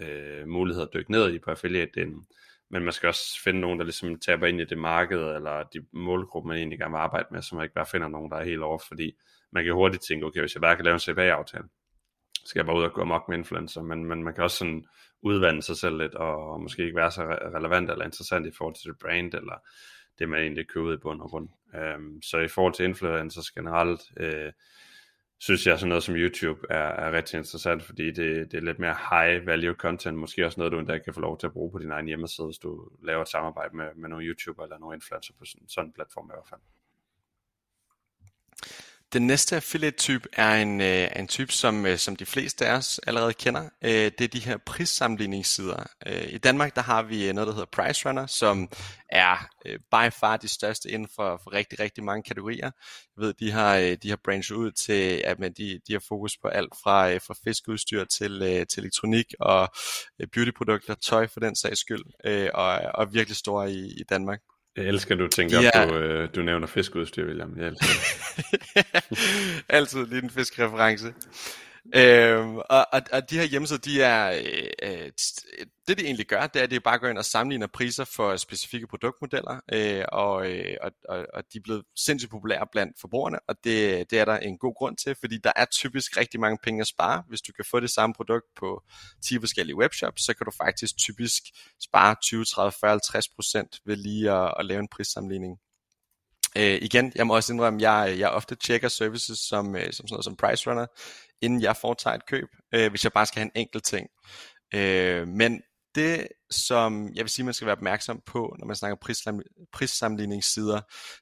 øh, 0.00 0.48
muligheder 0.48 0.86
at 0.86 0.94
dykke 0.94 1.12
ned 1.12 1.32
i 1.32 1.38
på 1.38 1.50
affiliate-delen. 1.50 2.26
Men 2.70 2.82
man 2.82 2.92
skal 2.92 3.08
også 3.08 3.42
finde 3.44 3.60
nogen, 3.60 3.78
der 3.78 3.84
ligesom 3.84 4.18
taber 4.18 4.46
ind 4.46 4.60
i 4.60 4.64
det 4.64 4.78
marked, 4.78 5.18
eller 5.18 5.62
de 5.62 5.86
målgrupper, 5.92 6.48
man 6.48 6.56
egentlig 6.56 6.78
gerne 6.78 6.92
vil 6.92 6.98
arbejde 6.98 7.28
med, 7.30 7.42
så 7.42 7.54
man 7.54 7.64
ikke 7.64 7.74
bare 7.74 7.86
finder 7.86 8.08
nogen, 8.08 8.30
der 8.30 8.36
er 8.36 8.44
helt 8.44 8.62
over, 8.62 8.78
fordi 8.88 9.16
man 9.52 9.64
kan 9.64 9.74
hurtigt 9.74 10.04
tænke, 10.08 10.26
okay, 10.26 10.40
hvis 10.40 10.54
jeg 10.54 10.60
bare 10.60 10.76
kan 10.76 10.84
lave 10.84 10.94
en 10.94 11.00
CPA-aftale, 11.00 11.68
så 12.34 12.50
skal 12.50 12.58
jeg 12.58 12.66
bare 12.66 12.76
ud 12.76 12.82
og 12.82 12.92
gå 12.92 13.00
amok 13.00 13.28
med 13.28 13.38
influencer, 13.38 13.82
men, 13.82 14.04
men 14.04 14.24
man 14.24 14.34
kan 14.34 14.44
også 14.44 14.56
sådan 14.56 14.84
udvande 15.22 15.62
sig 15.62 15.76
selv 15.76 15.98
lidt, 15.98 16.14
og 16.14 16.62
måske 16.62 16.84
ikke 16.84 16.96
være 16.96 17.10
så 17.10 17.22
relevant 17.54 17.90
eller 17.90 18.04
interessant 18.04 18.46
i 18.46 18.56
forhold 18.58 18.74
til 18.74 18.90
det 18.90 18.98
brand, 18.98 19.34
eller 19.34 19.54
det 20.18 20.28
man 20.28 20.40
egentlig 20.40 20.68
køber 20.68 20.92
i 20.92 20.96
bund 20.96 21.20
og 21.20 21.30
grund. 21.30 21.48
Øhm, 21.74 22.22
så 22.22 22.38
i 22.38 22.48
forhold 22.48 22.74
til 22.74 22.84
influencers 22.84 23.50
generelt, 23.50 24.00
øh, 24.16 24.52
synes 25.38 25.66
jeg 25.66 25.78
sådan 25.78 25.88
noget 25.88 26.04
som 26.04 26.14
YouTube 26.14 26.60
er, 26.70 26.88
er 26.88 27.12
rigtig 27.12 27.38
interessant, 27.38 27.82
fordi 27.82 28.06
det, 28.06 28.52
det 28.52 28.54
er 28.54 28.60
lidt 28.60 28.78
mere 28.78 28.96
high 29.10 29.46
value 29.46 29.74
content, 29.74 30.18
måske 30.18 30.46
også 30.46 30.60
noget, 30.60 30.72
du 30.72 30.78
endda 30.78 30.98
kan 30.98 31.14
få 31.14 31.20
lov 31.20 31.38
til 31.38 31.46
at 31.46 31.52
bruge 31.52 31.72
på 31.72 31.78
din 31.78 31.90
egen 31.90 32.06
hjemmeside, 32.06 32.46
hvis 32.46 32.58
du 32.58 32.88
laver 33.02 33.22
et 33.22 33.28
samarbejde 33.28 33.76
med, 33.76 33.94
med 33.94 34.08
nogle 34.08 34.24
YouTuber 34.24 34.62
eller 34.62 34.78
nogle 34.78 34.94
influencer 34.94 35.34
på 35.38 35.44
sådan, 35.44 35.68
sådan 35.68 35.88
en 35.88 35.92
platform 35.92 36.26
i 36.26 36.34
hvert 36.34 36.48
fald. 36.48 36.60
Den 39.16 39.26
næste 39.26 39.56
affiliate-type 39.56 40.28
er 40.32 40.54
en, 40.54 40.80
øh, 40.80 41.08
en 41.16 41.28
type, 41.28 41.52
som, 41.52 41.86
øh, 41.86 41.98
som 41.98 42.16
de 42.16 42.26
fleste 42.26 42.66
af 42.66 42.76
os 42.76 43.00
allerede 43.06 43.34
kender. 43.34 43.68
Øh, 43.84 43.90
det 43.90 44.20
er 44.20 44.28
de 44.28 44.38
her 44.38 44.56
prissammenligningssider. 44.56 45.86
Øh, 46.06 46.32
I 46.32 46.38
Danmark 46.38 46.74
der 46.74 46.82
har 46.82 47.02
vi 47.02 47.28
øh, 47.28 47.34
noget, 47.34 47.48
der 47.48 47.54
hedder 47.54 47.66
Price 47.72 48.08
Runner, 48.08 48.26
som 48.26 48.68
er 49.10 49.48
øh, 49.66 49.78
by 49.78 50.12
far 50.12 50.36
de 50.36 50.48
største 50.48 50.90
inden 50.90 51.08
for, 51.14 51.40
for 51.42 51.52
rigtig, 51.52 51.80
rigtig 51.80 52.04
mange 52.04 52.22
kategorier. 52.22 52.70
Jeg 53.16 53.24
ved, 53.24 53.34
de 53.34 53.50
har, 53.50 53.76
øh, 53.76 53.96
de 54.02 54.08
har 54.08 54.18
branchet 54.24 54.56
ud 54.56 54.72
til, 54.72 55.22
at 55.24 55.38
man, 55.38 55.52
de, 55.52 55.80
de 55.88 55.92
har 55.92 56.02
fokus 56.08 56.38
på 56.42 56.48
alt 56.48 56.72
fra, 56.82 57.12
øh, 57.12 57.20
fra 57.20 57.34
fiskeudstyr 57.44 58.04
til, 58.04 58.42
øh, 58.42 58.66
til 58.66 58.80
elektronik 58.80 59.34
og 59.40 59.68
øh, 60.20 60.26
beautyprodukter, 60.32 60.94
tøj 60.94 61.26
for 61.26 61.40
den 61.40 61.56
sags 61.56 61.80
skyld, 61.80 62.04
øh, 62.24 62.50
og, 62.54 62.80
og 62.94 63.14
virkelig 63.14 63.36
store 63.36 63.72
i, 63.72 63.86
i 64.00 64.02
Danmark. 64.10 64.40
Jeg 64.76 64.84
elsker, 64.84 65.14
at 65.14 65.18
du 65.18 65.28
tænker 65.28 65.60
ja. 65.60 65.86
på, 65.86 65.94
øh, 65.94 66.28
du 66.34 66.42
nævner 66.42 66.66
fiskeudstyr, 66.66 67.26
William. 67.26 67.54
Jeg 67.56 67.66
elsker 67.66 67.88
Altid 69.76 70.06
lige 70.06 70.22
en 70.22 70.30
fiskreference. 70.30 71.12
Øhm, 71.94 72.56
og, 72.56 72.86
og, 72.92 73.02
og 73.12 73.30
de 73.30 73.38
her 73.38 73.44
hjemmesider, 73.44 73.80
de 73.80 74.02
er, 74.02 74.30
øh, 74.30 74.70
øh 74.82 75.10
det 75.88 75.98
de 75.98 76.04
egentlig 76.04 76.26
gør, 76.26 76.46
det 76.46 76.60
er, 76.60 76.62
at 76.62 76.70
de 76.70 76.80
bare 76.80 76.98
går 76.98 77.08
ind 77.08 77.18
og 77.18 77.24
sammenligner 77.24 77.66
priser 77.66 78.04
for 78.04 78.36
specifikke 78.36 78.86
produktmodeller, 78.86 79.60
øh, 79.72 80.04
og, 80.12 80.50
øh, 80.50 80.76
og, 80.82 80.92
og, 81.08 81.26
og 81.34 81.42
de 81.52 81.58
er 81.58 81.62
blevet 81.64 81.84
sindssygt 81.96 82.30
populære 82.30 82.66
blandt 82.72 83.00
forbrugerne, 83.00 83.38
og 83.48 83.54
det, 83.64 84.10
det 84.10 84.18
er 84.18 84.24
der 84.24 84.38
en 84.38 84.58
god 84.58 84.74
grund 84.74 84.96
til, 84.96 85.16
fordi 85.20 85.38
der 85.44 85.52
er 85.56 85.64
typisk 85.64 86.16
rigtig 86.16 86.40
mange 86.40 86.58
penge 86.62 86.80
at 86.80 86.86
spare. 86.86 87.22
Hvis 87.28 87.40
du 87.40 87.52
kan 87.52 87.64
få 87.70 87.80
det 87.80 87.90
samme 87.90 88.14
produkt 88.14 88.46
på 88.56 88.82
10 89.24 89.38
forskellige 89.40 89.76
webshops, 89.76 90.22
så 90.24 90.34
kan 90.34 90.44
du 90.44 90.50
faktisk 90.50 90.96
typisk 90.96 91.42
spare 91.82 92.16
20, 92.22 92.44
30, 92.44 92.72
40, 92.80 92.90
50 92.90 93.28
procent 93.28 93.80
ved 93.84 93.96
lige 93.96 94.30
at, 94.30 94.54
at 94.58 94.66
lave 94.66 94.80
en 94.80 94.88
prissammenligning. 94.88 95.58
Øh, 96.56 96.78
igen, 96.82 97.12
jeg 97.14 97.26
må 97.26 97.34
også 97.34 97.52
indrømme, 97.52 97.76
at 97.78 97.82
jeg, 97.82 98.18
jeg 98.18 98.30
ofte 98.30 98.54
tjekker 98.54 98.88
services 98.88 99.38
som, 99.38 99.76
øh, 99.76 99.92
som 99.92 99.92
sådan 99.92 100.14
noget 100.14 100.24
som 100.24 100.36
Price 100.36 100.70
Runner, 100.70 100.86
inden 101.42 101.62
jeg 101.62 101.76
foretager 101.76 102.14
et 102.14 102.26
køb, 102.26 102.48
øh, 102.74 102.90
hvis 102.90 103.04
jeg 103.04 103.12
bare 103.12 103.26
skal 103.26 103.40
have 103.40 103.50
en 103.54 103.60
enkelt 103.60 103.84
ting. 103.84 104.08
Øh, 104.74 105.28
men 105.28 105.62
det, 105.96 106.28
som 106.50 107.10
jeg 107.14 107.24
vil 107.24 107.30
sige, 107.30 107.44
man 107.44 107.54
skal 107.54 107.66
være 107.66 107.76
opmærksom 107.76 108.20
på, 108.26 108.56
når 108.58 108.66
man 108.66 108.76
snakker 108.76 108.96
prissammenligningssider, 109.72 110.80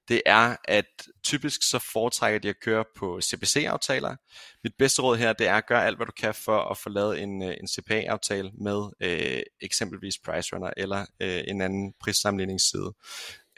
det 0.09 0.23
er, 0.27 0.57
at 0.65 0.85
typisk 1.25 1.71
så 1.71 1.79
foretrækker 1.93 2.39
de 2.39 2.49
at 2.49 2.61
køre 2.61 2.85
på 2.97 3.21
CPC-aftaler. 3.21 4.17
Mit 4.65 4.73
bedste 4.79 5.03
råd 5.03 5.17
her, 5.17 5.33
det 5.33 5.49
er 5.49 5.55
at 5.55 5.67
gøre 5.67 5.87
alt, 5.87 5.97
hvad 5.97 6.07
du 6.07 6.13
kan 6.21 6.35
for 6.35 6.59
at 6.59 6.79
få 6.79 6.89
lavet 6.89 7.23
en, 7.23 7.43
øh, 7.43 7.55
en 7.61 7.69
CPA-aftale 7.69 8.51
med 8.61 8.81
øh, 9.01 9.43
eksempelvis 9.61 10.15
PriceRunner 10.25 10.71
eller 10.77 11.07
øh, 11.21 11.43
en 11.49 11.61
anden 11.61 11.95
prissammenligningsside. 12.01 12.93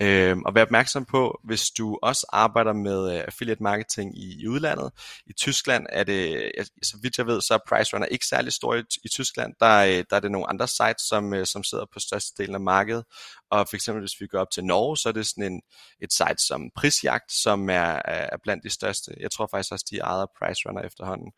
Øh, 0.01 0.37
og 0.47 0.55
vær 0.55 0.63
opmærksom 0.63 1.05
på, 1.05 1.41
hvis 1.45 1.71
du 1.71 1.99
også 2.03 2.27
arbejder 2.33 2.73
med 2.73 3.15
øh, 3.15 3.25
affiliate 3.27 3.63
marketing 3.63 4.19
i, 4.19 4.43
i 4.43 4.49
udlandet. 4.49 4.91
I 5.27 5.33
Tyskland 5.33 5.87
er 5.89 6.05
det, 6.05 6.53
så 6.83 6.99
vidt 7.03 7.19
jeg 7.19 7.27
ved, 7.27 7.41
så 7.41 7.55
er 7.55 7.59
PriceRunner 7.69 8.07
ikke 8.07 8.27
særlig 8.27 8.53
stor 8.53 8.75
i, 8.75 8.83
i 9.05 9.09
Tyskland. 9.09 9.55
Der, 9.61 9.79
øh, 9.79 10.05
der 10.11 10.17
er 10.17 10.21
det 10.21 10.31
nogle 10.31 10.49
andre 10.49 10.69
sites, 10.69 11.03
som, 11.09 11.35
øh, 11.35 11.47
som 11.47 11.65
sidder 11.65 11.85
på 11.93 12.01
størstedelen 12.01 12.55
af 12.55 12.61
markedet. 12.61 13.05
Og 13.51 13.69
for 13.69 13.77
eksempel 13.77 14.03
hvis 14.03 14.21
vi 14.21 14.27
går 14.27 14.39
op 14.39 14.51
til 14.51 14.65
Norge, 14.65 14.97
så 14.97 15.09
er 15.09 15.13
det 15.13 15.27
sådan 15.27 15.53
en, 15.53 15.63
et 16.01 16.13
site 16.13 16.47
som 16.47 16.71
Prisjagt, 16.77 17.33
som 17.33 17.71
er, 17.71 18.01
er 18.05 18.37
blandt 18.43 18.65
de 18.65 18.71
største. 18.71 19.15
Jeg 19.21 19.31
tror 19.31 19.49
faktisk 19.51 19.73
også, 19.73 19.87
de 19.91 19.99
ejer 19.99 20.27
PriceRunner 20.39 20.83
efterhånden. 20.83 21.33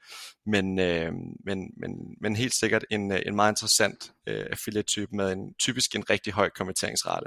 Men, 0.46 0.78
øh, 0.78 1.12
men, 1.46 1.58
men, 1.80 1.90
men 2.20 2.36
helt 2.36 2.54
sikkert 2.54 2.84
en, 2.90 3.12
øh, 3.12 3.22
en 3.26 3.36
meget 3.36 3.52
interessant 3.52 4.12
øh, 4.26 4.46
affiliate-type 4.50 5.16
med 5.16 5.32
en 5.32 5.54
typisk 5.54 5.94
en 5.94 6.10
rigtig 6.10 6.32
høj 6.32 6.48
konverteringsrate. 6.48 7.26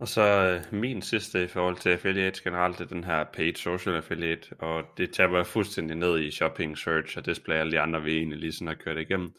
Og 0.00 0.08
så 0.08 0.22
øh, 0.22 0.80
min 0.80 1.02
sidste 1.02 1.44
i 1.44 1.46
forhold 1.46 1.76
til 1.76 1.90
affiliates 1.90 2.40
generelt, 2.40 2.78
det 2.78 2.84
er 2.84 2.88
den 2.88 3.04
her 3.04 3.24
paid 3.24 3.54
social 3.54 3.96
affiliate, 3.96 4.48
og 4.58 4.84
det 4.96 5.12
taber 5.12 5.44
fuldstændig 5.44 5.96
ned 5.96 6.20
i 6.20 6.30
shopping, 6.30 6.78
search 6.78 7.18
og 7.18 7.26
display, 7.26 7.56
alle 7.56 7.72
de 7.72 7.80
andre 7.80 8.02
vi 8.02 8.16
egentlig 8.16 8.38
lige 8.38 8.52
sådan 8.52 8.66
har 8.66 8.74
kørt 8.74 8.98
igennem. 8.98 9.34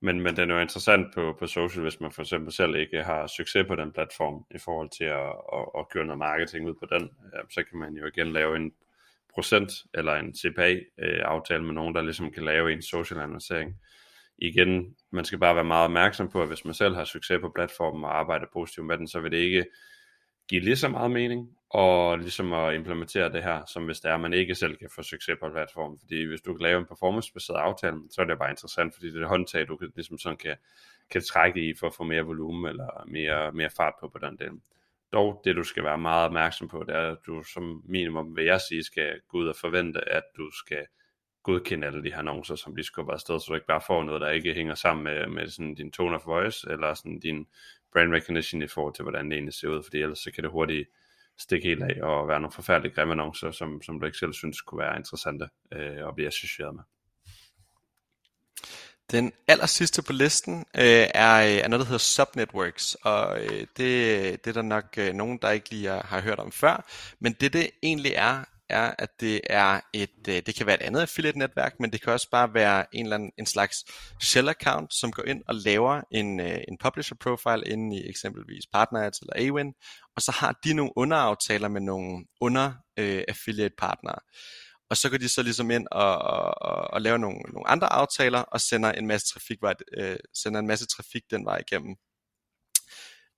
Men, 0.00 0.20
men 0.20 0.36
den 0.36 0.50
er 0.50 0.54
jo 0.54 0.60
interessant 0.60 1.14
på, 1.14 1.36
på 1.38 1.46
social, 1.46 1.82
hvis 1.82 2.00
man 2.00 2.12
for 2.12 2.22
eksempel 2.22 2.52
selv 2.52 2.74
ikke 2.74 3.02
har 3.02 3.26
succes 3.26 3.66
på 3.68 3.76
den 3.76 3.92
platform 3.92 4.44
i 4.50 4.58
forhold 4.58 4.90
til 4.98 5.04
at, 5.04 5.32
at, 5.52 5.66
at 5.78 5.88
køre 5.88 6.04
noget 6.04 6.18
marketing 6.18 6.68
ud 6.68 6.74
på 6.74 6.86
den. 6.94 7.10
Så 7.50 7.62
kan 7.70 7.78
man 7.78 7.94
jo 7.94 8.06
igen 8.06 8.32
lave 8.32 8.56
en 8.56 8.72
procent 9.34 9.72
eller 9.94 10.14
en 10.14 10.34
CPA-aftale 10.34 11.60
øh, 11.60 11.66
med 11.66 11.74
nogen, 11.74 11.94
der 11.94 12.02
ligesom 12.02 12.30
kan 12.30 12.44
lave 12.44 12.72
en 12.72 12.82
social 12.82 13.20
annoncering. 13.20 13.76
Igen, 14.38 14.96
man 15.12 15.24
skal 15.24 15.38
bare 15.38 15.54
være 15.54 15.64
meget 15.64 15.84
opmærksom 15.84 16.28
på, 16.30 16.42
at 16.42 16.48
hvis 16.48 16.64
man 16.64 16.74
selv 16.74 16.94
har 16.94 17.04
succes 17.04 17.40
på 17.40 17.52
platformen 17.54 18.04
og 18.04 18.18
arbejder 18.18 18.46
positivt 18.52 18.86
med 18.86 18.98
den, 18.98 19.08
så 19.08 19.20
vil 19.20 19.32
det 19.32 19.38
ikke 19.38 19.64
give 20.48 20.60
lige 20.60 20.76
så 20.76 20.88
meget 20.88 21.10
mening, 21.10 21.56
og 21.70 22.18
ligesom 22.18 22.52
at 22.52 22.74
implementere 22.74 23.32
det 23.32 23.42
her, 23.42 23.64
som 23.66 23.84
hvis 23.84 24.00
det 24.00 24.10
er, 24.10 24.14
at 24.14 24.20
man 24.20 24.32
ikke 24.32 24.54
selv 24.54 24.76
kan 24.76 24.88
få 24.94 25.02
succes 25.02 25.36
på 25.40 25.50
platformen. 25.50 25.98
Fordi 25.98 26.24
hvis 26.24 26.40
du 26.40 26.54
kan 26.54 26.62
lave 26.62 26.78
en 26.78 26.86
performance-baseret 26.86 27.58
aftale, 27.58 27.96
så 28.10 28.20
er 28.20 28.24
det 28.24 28.38
bare 28.38 28.50
interessant, 28.50 28.94
fordi 28.94 29.06
det 29.06 29.16
er 29.16 29.22
et 29.22 29.28
håndtag, 29.28 29.68
du 29.68 29.76
kan, 29.76 29.92
ligesom 29.94 30.18
sådan 30.18 30.38
kan, 30.38 30.56
kan 31.10 31.22
trække 31.22 31.68
i 31.68 31.74
for 31.80 31.86
at 31.86 31.94
få 31.94 32.04
mere 32.04 32.22
volumen 32.22 32.66
eller 32.66 33.04
mere, 33.06 33.52
mere 33.52 33.70
fart 33.70 33.94
på 34.00 34.08
på 34.08 34.18
den 34.18 34.36
del. 34.36 34.60
Dog, 35.12 35.40
det 35.44 35.56
du 35.56 35.62
skal 35.62 35.84
være 35.84 35.98
meget 35.98 36.24
opmærksom 36.24 36.68
på, 36.68 36.84
det 36.86 36.94
er, 36.94 37.10
at 37.10 37.18
du 37.26 37.42
som 37.42 37.82
minimum, 37.84 38.36
vil 38.36 38.44
jeg 38.44 38.60
sige, 38.60 38.84
skal 38.84 39.20
gå 39.28 39.38
ud 39.38 39.48
og 39.48 39.56
forvente, 39.56 40.08
at 40.08 40.22
du 40.36 40.50
skal 40.50 40.86
godkende 41.42 41.86
alle 41.86 42.02
de 42.02 42.10
her 42.10 42.18
annoncer, 42.18 42.56
som 42.56 42.76
de 42.76 42.82
skubber 42.82 43.12
afsted, 43.12 43.40
så 43.40 43.46
du 43.48 43.54
ikke 43.54 43.66
bare 43.66 43.80
får 43.86 44.04
noget, 44.04 44.20
der 44.20 44.28
ikke 44.28 44.54
hænger 44.54 44.74
sammen 44.74 45.04
med, 45.04 45.26
med 45.26 45.48
sådan 45.48 45.74
din 45.74 45.92
tone 45.92 46.16
of 46.16 46.26
voice, 46.26 46.70
eller 46.70 46.94
sådan 46.94 47.18
din 47.18 47.46
brand 47.96 48.14
recognition 48.14 48.62
i 48.62 48.66
forhold 48.66 48.94
til, 48.94 49.02
hvordan 49.02 49.24
det 49.24 49.32
egentlig 49.32 49.54
ser 49.54 49.68
ud, 49.68 49.82
fordi 49.82 49.98
ellers 50.02 50.18
så 50.18 50.30
kan 50.34 50.44
det 50.44 50.50
hurtigt 50.50 50.88
stikke 51.38 51.68
helt 51.68 51.82
af 51.82 52.02
og 52.02 52.28
være 52.28 52.40
nogle 52.40 52.52
forfærdelige 52.52 52.94
grimme 52.94 53.12
annoncer, 53.12 53.50
som, 53.50 53.82
som 53.82 54.00
du 54.00 54.06
ikke 54.06 54.18
selv 54.18 54.32
synes 54.32 54.60
kunne 54.60 54.78
være 54.78 54.96
interessante 54.96 55.48
øh, 55.72 56.08
at 56.08 56.14
blive 56.14 56.28
associeret 56.28 56.74
med. 56.74 56.82
Den 59.10 59.32
aller 59.48 59.66
sidste 59.66 60.02
på 60.02 60.12
listen 60.12 60.58
øh, 60.58 61.06
er, 61.14 61.36
øh, 61.46 61.64
er 61.64 61.68
noget, 61.68 61.80
der 61.80 61.86
hedder 61.86 61.98
subnetworks, 61.98 62.94
og 62.94 63.44
øh, 63.44 63.60
det, 63.76 64.44
det 64.44 64.46
er 64.46 64.52
der 64.52 64.62
nok 64.62 64.84
øh, 64.98 65.14
nogen, 65.14 65.38
der 65.42 65.50
ikke 65.50 65.70
lige 65.70 65.88
har, 65.88 66.02
har 66.02 66.20
hørt 66.20 66.38
om 66.38 66.52
før. 66.52 66.86
Men 67.20 67.32
det 67.32 67.52
det 67.52 67.70
egentlig 67.82 68.12
er, 68.16 68.44
er, 68.68 68.94
at 68.98 69.08
det 69.20 69.40
er 69.50 69.80
et, 69.92 70.28
øh, 70.28 70.42
det 70.46 70.54
kan 70.54 70.66
være 70.66 70.82
et 70.82 70.86
andet 70.86 71.00
affiliate-netværk, 71.00 71.74
men 71.80 71.92
det 71.92 72.02
kan 72.02 72.12
også 72.12 72.30
bare 72.30 72.54
være 72.54 72.86
en, 72.92 73.06
eller 73.06 73.16
anden, 73.16 73.30
en 73.38 73.46
slags 73.46 73.84
shell-account, 74.22 74.86
som 74.90 75.12
går 75.12 75.22
ind 75.22 75.42
og 75.48 75.54
laver 75.54 76.02
en, 76.10 76.40
øh, 76.40 76.60
en 76.68 76.78
publisher-profile 76.78 77.62
inde 77.66 77.96
i 77.96 78.08
eksempelvis 78.08 78.66
Partners 78.72 79.18
eller 79.18 79.32
Awin, 79.36 79.72
og 80.16 80.22
så 80.22 80.32
har 80.32 80.58
de 80.64 80.74
nogle 80.74 80.92
underaftaler 80.96 81.68
med 81.68 81.80
nogle 81.80 82.24
under-affiliate-partnere. 82.40 84.18
Øh, 84.18 84.36
og 84.90 84.96
så 84.96 85.10
går 85.10 85.16
de 85.16 85.28
så 85.28 85.42
ligesom 85.42 85.70
ind 85.70 85.86
og, 85.90 86.18
og, 86.18 86.62
og, 86.62 86.90
og 86.90 87.02
laver 87.02 87.18
nogle, 87.18 87.38
nogle 87.38 87.68
andre 87.68 87.92
aftaler 87.92 88.40
og 88.40 88.60
sender 88.60 88.92
en 88.92 89.06
masse 89.06 89.26
trafik, 89.26 89.58
øh, 89.98 90.16
sender 90.34 90.60
en 90.60 90.66
masse 90.66 90.86
trafik 90.86 91.22
den 91.30 91.44
vej 91.44 91.58
igennem. 91.58 91.96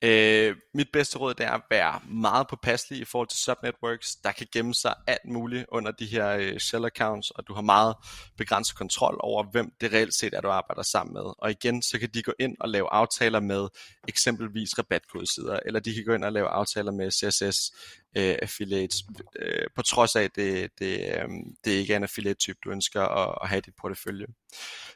Øh, 0.03 0.57
mit 0.75 0.89
bedste 0.93 1.19
råd 1.19 1.35
det 1.35 1.47
er 1.47 1.51
at 1.51 1.63
være 1.71 2.01
meget 2.11 2.47
påpasselig 2.49 3.01
i 3.01 3.05
forhold 3.05 3.29
til 3.29 3.39
subnetworks. 3.39 4.17
Der 4.17 4.33
kan 4.33 4.47
gemme 4.53 4.75
sig 4.75 4.95
alt 5.07 5.25
muligt 5.25 5.67
under 5.69 5.91
de 5.91 6.07
her 6.07 6.29
øh, 6.29 6.59
shell 6.59 6.85
accounts, 6.85 7.31
og 7.31 7.49
du 7.49 7.55
har 7.55 7.63
meget 7.63 7.95
begrænset 8.37 8.77
kontrol 8.77 9.17
over, 9.21 9.45
hvem 9.53 9.73
det 9.81 9.93
reelt 9.93 10.15
set 10.15 10.35
er, 10.35 10.41
du 10.41 10.49
arbejder 10.49 10.83
sammen 10.83 11.15
med. 11.15 11.23
Og 11.39 11.51
igen, 11.51 11.83
så 11.83 11.99
kan 11.99 12.09
de 12.15 12.23
gå 12.23 12.33
ind 12.39 12.57
og 12.61 12.69
lave 12.69 12.89
aftaler 12.91 13.41
med 13.41 13.69
eksempelvis 14.09 14.79
rabatkodesider, 14.79 15.61
eller 15.67 15.81
de 15.81 15.95
kan 15.95 16.05
gå 16.05 16.15
ind 16.15 16.25
og 16.25 16.33
lave 16.33 16.49
aftaler 16.49 16.93
med 16.93 17.11
CSS 17.11 17.73
øh, 18.19 18.37
affiliates, 18.43 18.97
øh, 19.39 19.67
på 19.77 19.83
trods 19.83 20.17
af, 20.17 20.23
at 20.23 20.37
det, 20.37 20.71
det, 20.79 21.01
øh, 21.01 21.29
det 21.65 21.71
ikke 21.71 21.93
er 21.93 21.97
en 21.97 22.03
affiliate-type, 22.03 22.59
du 22.65 22.71
ønsker 22.71 23.03
at, 23.03 23.39
at 23.43 23.49
have 23.49 23.59
i 23.59 23.61
dit 23.61 23.75
portefølje. 23.81 24.27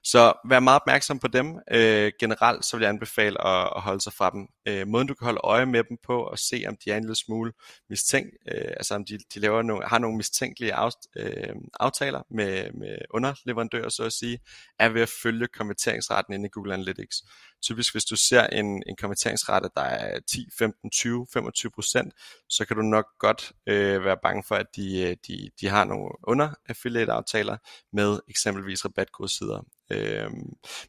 Så 0.05 0.33
vær 0.49 0.61
meget 0.61 0.81
opmærksom 0.81 1.19
på 1.19 1.29
dem. 1.29 1.59
Øh, 1.71 2.13
generelt 2.21 2.65
så 2.65 2.77
vil 2.77 2.83
jeg 2.83 2.89
anbefale 2.89 3.47
at, 3.47 3.73
at 3.77 3.83
holde 3.83 4.01
sig 4.01 4.13
fra 4.13 4.31
dem. 4.31 4.47
Øh, 4.69 4.87
måden 4.87 5.09
du 5.09 5.15
kan 5.15 5.25
holde 5.25 5.41
øje 5.45 5.67
med 5.67 5.85
dem 5.85 5.97
på 6.07 6.23
og 6.23 6.39
se, 6.39 6.65
om 6.69 6.77
de 6.85 6.91
er 6.91 6.97
en 6.97 7.03
lille 7.03 7.17
smule 7.17 7.53
mistænkt, 7.91 8.31
øh, 8.53 8.73
altså 8.77 8.95
om 8.95 9.05
de, 9.05 9.19
de 9.35 9.41
laver 9.41 9.63
nogle, 9.63 9.87
har 9.87 9.99
nogle 9.99 10.17
mistænkelige 10.17 10.75
af, 10.75 10.91
øh, 11.17 11.55
aftaler 11.81 12.23
med, 12.31 12.73
med 12.73 12.99
underleverandører, 13.11 13.89
så 13.89 14.05
at 14.05 14.13
sige, 14.13 14.39
er 14.79 14.89
ved 14.89 15.03
at 15.03 15.13
følge 15.23 15.47
konverteringsretten 15.47 16.35
inde 16.35 16.47
i 16.47 16.51
Google 16.53 16.75
Analytics. 16.75 17.17
Typisk 17.63 17.95
hvis 17.95 18.05
du 18.05 18.17
ser 18.17 18.47
en, 18.47 18.83
en 18.87 18.97
konverteringsrate, 18.97 19.69
der 19.77 19.83
er 19.83 20.21
10, 20.21 20.49
15, 20.59 20.91
20, 20.91 21.27
25 21.33 21.71
procent, 21.71 22.15
så 22.49 22.65
kan 22.65 22.77
du 22.77 22.83
nok 22.83 23.07
godt 23.19 23.53
øh, 23.67 24.05
være 24.05 24.17
bange 24.23 24.45
for, 24.49 24.55
at 24.55 24.67
de, 24.77 25.03
øh, 25.03 25.17
de, 25.27 25.51
de 25.61 25.69
har 25.69 25.85
nogle 25.85 26.11
under 26.23 26.51
affiliate 26.69 27.13
aftaler 27.13 27.57
med 27.93 28.19
eksempelvis 28.29 28.85
rabatkodesider. 28.85 29.67
Øh, 29.91 30.31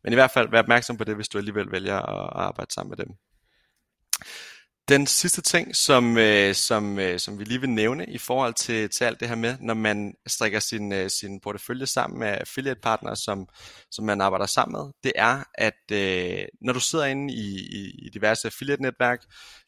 men 0.04 0.14
i 0.14 0.16
hvert 0.16 0.32
fald 0.32 0.50
vær 0.50 0.60
opmærksom 0.60 0.98
på 0.98 1.04
det, 1.04 1.16
hvis 1.16 1.30
du 1.30 1.38
alligevel 1.38 1.72
vælger 1.72 2.00
at 2.00 2.30
arbejde 2.36 2.74
sammen 2.74 2.90
med 2.98 3.06
dem. 3.06 3.16
Den 4.90 5.08
sidste 5.08 5.42
ting, 5.42 5.76
som, 5.76 6.18
øh, 6.18 6.56
som, 6.56 7.00
øh, 7.00 7.20
som 7.20 7.40
vi 7.40 7.44
lige 7.44 7.60
vil 7.60 7.70
nævne 7.70 8.06
i 8.06 8.18
forhold 8.18 8.54
til, 8.54 8.90
til 8.90 9.04
alt 9.04 9.20
det 9.20 9.28
her 9.28 9.36
med, 9.36 9.58
når 9.60 9.74
man 9.74 10.14
strikker 10.28 10.60
sin, 10.60 10.94
øh, 10.94 11.10
sin 11.10 11.40
portefølje 11.40 11.86
sammen 11.86 12.20
med 12.20 12.28
affiliate 12.28 12.80
partnere, 12.82 13.16
som, 13.16 13.48
som 13.92 14.06
man 14.06 14.22
arbejder 14.22 14.46
sammen 14.46 14.82
med, 14.82 14.92
det 15.04 15.12
er, 15.16 15.44
at 15.54 15.92
øh, 15.92 16.46
når 16.62 16.74
du 16.74 16.80
sidder 16.80 17.06
inde 17.06 17.34
i, 17.34 17.60
i, 17.60 18.06
i 18.06 18.10
diverse 18.10 18.48
affiliate-netværk, 18.48 19.20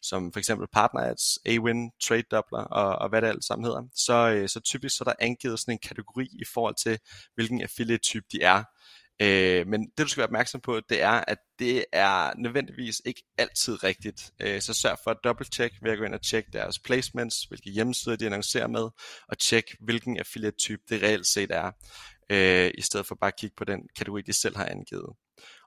som 0.01 0.31
for 0.33 0.39
eksempel 0.39 0.67
PartnerAds, 0.73 1.39
Awin, 1.45 1.91
Trade 2.03 2.23
Doubler 2.31 2.63
og, 2.63 2.95
og 2.95 3.09
hvad 3.09 3.21
det 3.21 3.27
alt 3.27 3.43
sammen 3.43 3.65
hedder, 3.65 3.83
så, 3.95 4.29
øh, 4.29 4.49
så 4.49 4.59
typisk 4.59 4.97
så 4.97 5.03
er 5.03 5.09
der 5.09 5.25
angivet 5.25 5.59
sådan 5.59 5.73
en 5.73 5.87
kategori 5.87 6.27
i 6.31 6.43
forhold 6.53 6.75
til, 6.83 6.99
hvilken 7.35 7.61
affiliate-type 7.61 8.25
de 8.31 8.41
er. 8.41 8.63
Øh, 9.21 9.67
men 9.67 9.81
det 9.81 10.03
du 10.03 10.07
skal 10.07 10.21
være 10.21 10.27
opmærksom 10.27 10.61
på, 10.61 10.79
det 10.89 11.01
er, 11.01 11.23
at 11.27 11.37
det 11.59 11.85
er 11.91 12.31
nødvendigvis 12.37 13.01
ikke 13.05 13.23
altid 13.37 13.83
rigtigt. 13.83 14.31
Øh, 14.41 14.61
så 14.61 14.73
sørg 14.73 14.97
for 15.03 15.11
at 15.11 15.17
dobbelt-check 15.23 15.73
ved 15.81 15.91
at 15.91 15.97
gå 15.97 16.03
ind 16.03 16.13
og 16.13 16.21
tjekke 16.21 16.49
deres 16.53 16.79
placements, 16.79 17.43
hvilke 17.43 17.69
hjemmesider 17.69 18.15
de 18.15 18.25
annoncerer 18.25 18.67
med, 18.67 18.89
og 19.27 19.37
tjek 19.39 19.63
hvilken 19.79 20.17
affiliate 20.17 20.57
type 20.57 20.81
det 20.89 21.03
reelt 21.03 21.27
set 21.27 21.51
er, 21.51 21.71
øh, 22.29 22.71
i 22.77 22.81
stedet 22.81 23.05
for 23.05 23.15
bare 23.15 23.27
at 23.27 23.39
kigge 23.39 23.55
på 23.57 23.63
den 23.63 23.79
kategori, 23.97 24.21
de 24.21 24.33
selv 24.33 24.57
har 24.57 24.65
angivet. 24.65 25.09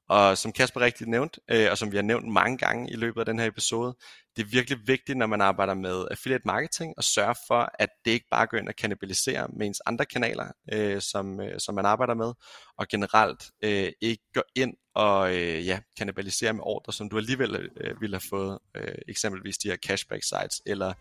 Og 0.09 0.39
som 0.39 0.53
Kasper 0.53 0.81
rigtigt 0.81 1.11
nævnt, 1.11 1.39
øh, 1.51 1.71
og 1.71 1.79
som 1.79 1.93
vi 1.93 1.97
har 1.97 2.03
nævnt 2.03 2.33
mange 2.33 2.59
gange 2.59 2.91
i 2.91 2.97
løbet 2.97 3.21
af 3.21 3.27
den 3.27 3.39
her 3.39 3.47
episode, 3.47 3.97
det 4.39 4.45
er 4.45 4.51
virkelig 4.51 4.79
vigtigt, 4.87 5.19
når 5.19 5.27
man 5.27 5.41
arbejder 5.41 5.75
med 5.75 6.07
affiliate 6.11 6.43
marketing, 6.47 6.95
at 6.99 7.05
sørge 7.05 7.35
for, 7.47 7.71
at 7.79 7.89
det 8.05 8.11
ikke 8.11 8.27
bare 8.31 8.47
går 8.47 8.59
ind 8.59 8.69
og 8.69 8.77
kannibaliserer 8.77 9.47
med 9.57 9.67
ens 9.67 9.81
andre 9.87 10.05
kanaler, 10.05 10.47
øh, 10.73 11.01
som, 11.01 11.41
øh, 11.41 11.61
som 11.61 11.75
man 11.75 11.87
arbejder 11.87 12.15
med, 12.15 12.33
og 12.79 12.89
generelt 12.89 13.51
øh, 13.65 13.93
ikke 14.01 14.23
går 14.35 14.43
ind 14.57 14.75
og 14.95 15.37
øh, 15.37 15.67
ja, 15.67 15.81
kannibaliserer 15.97 16.53
med 16.53 16.63
ordre, 16.65 16.93
som 16.93 17.09
du 17.09 17.17
alligevel 17.17 17.71
øh, 17.77 18.01
ville 18.01 18.17
have 18.17 18.29
fået, 18.31 18.59
øh, 18.77 18.95
eksempelvis 19.09 19.59
de 19.59 19.69
her 19.69 19.77
cashback 19.77 20.23
sites 20.23 20.63
eller 20.67 20.93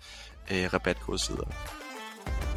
øh, 0.52 0.74
rabatkodesider. 0.74 2.57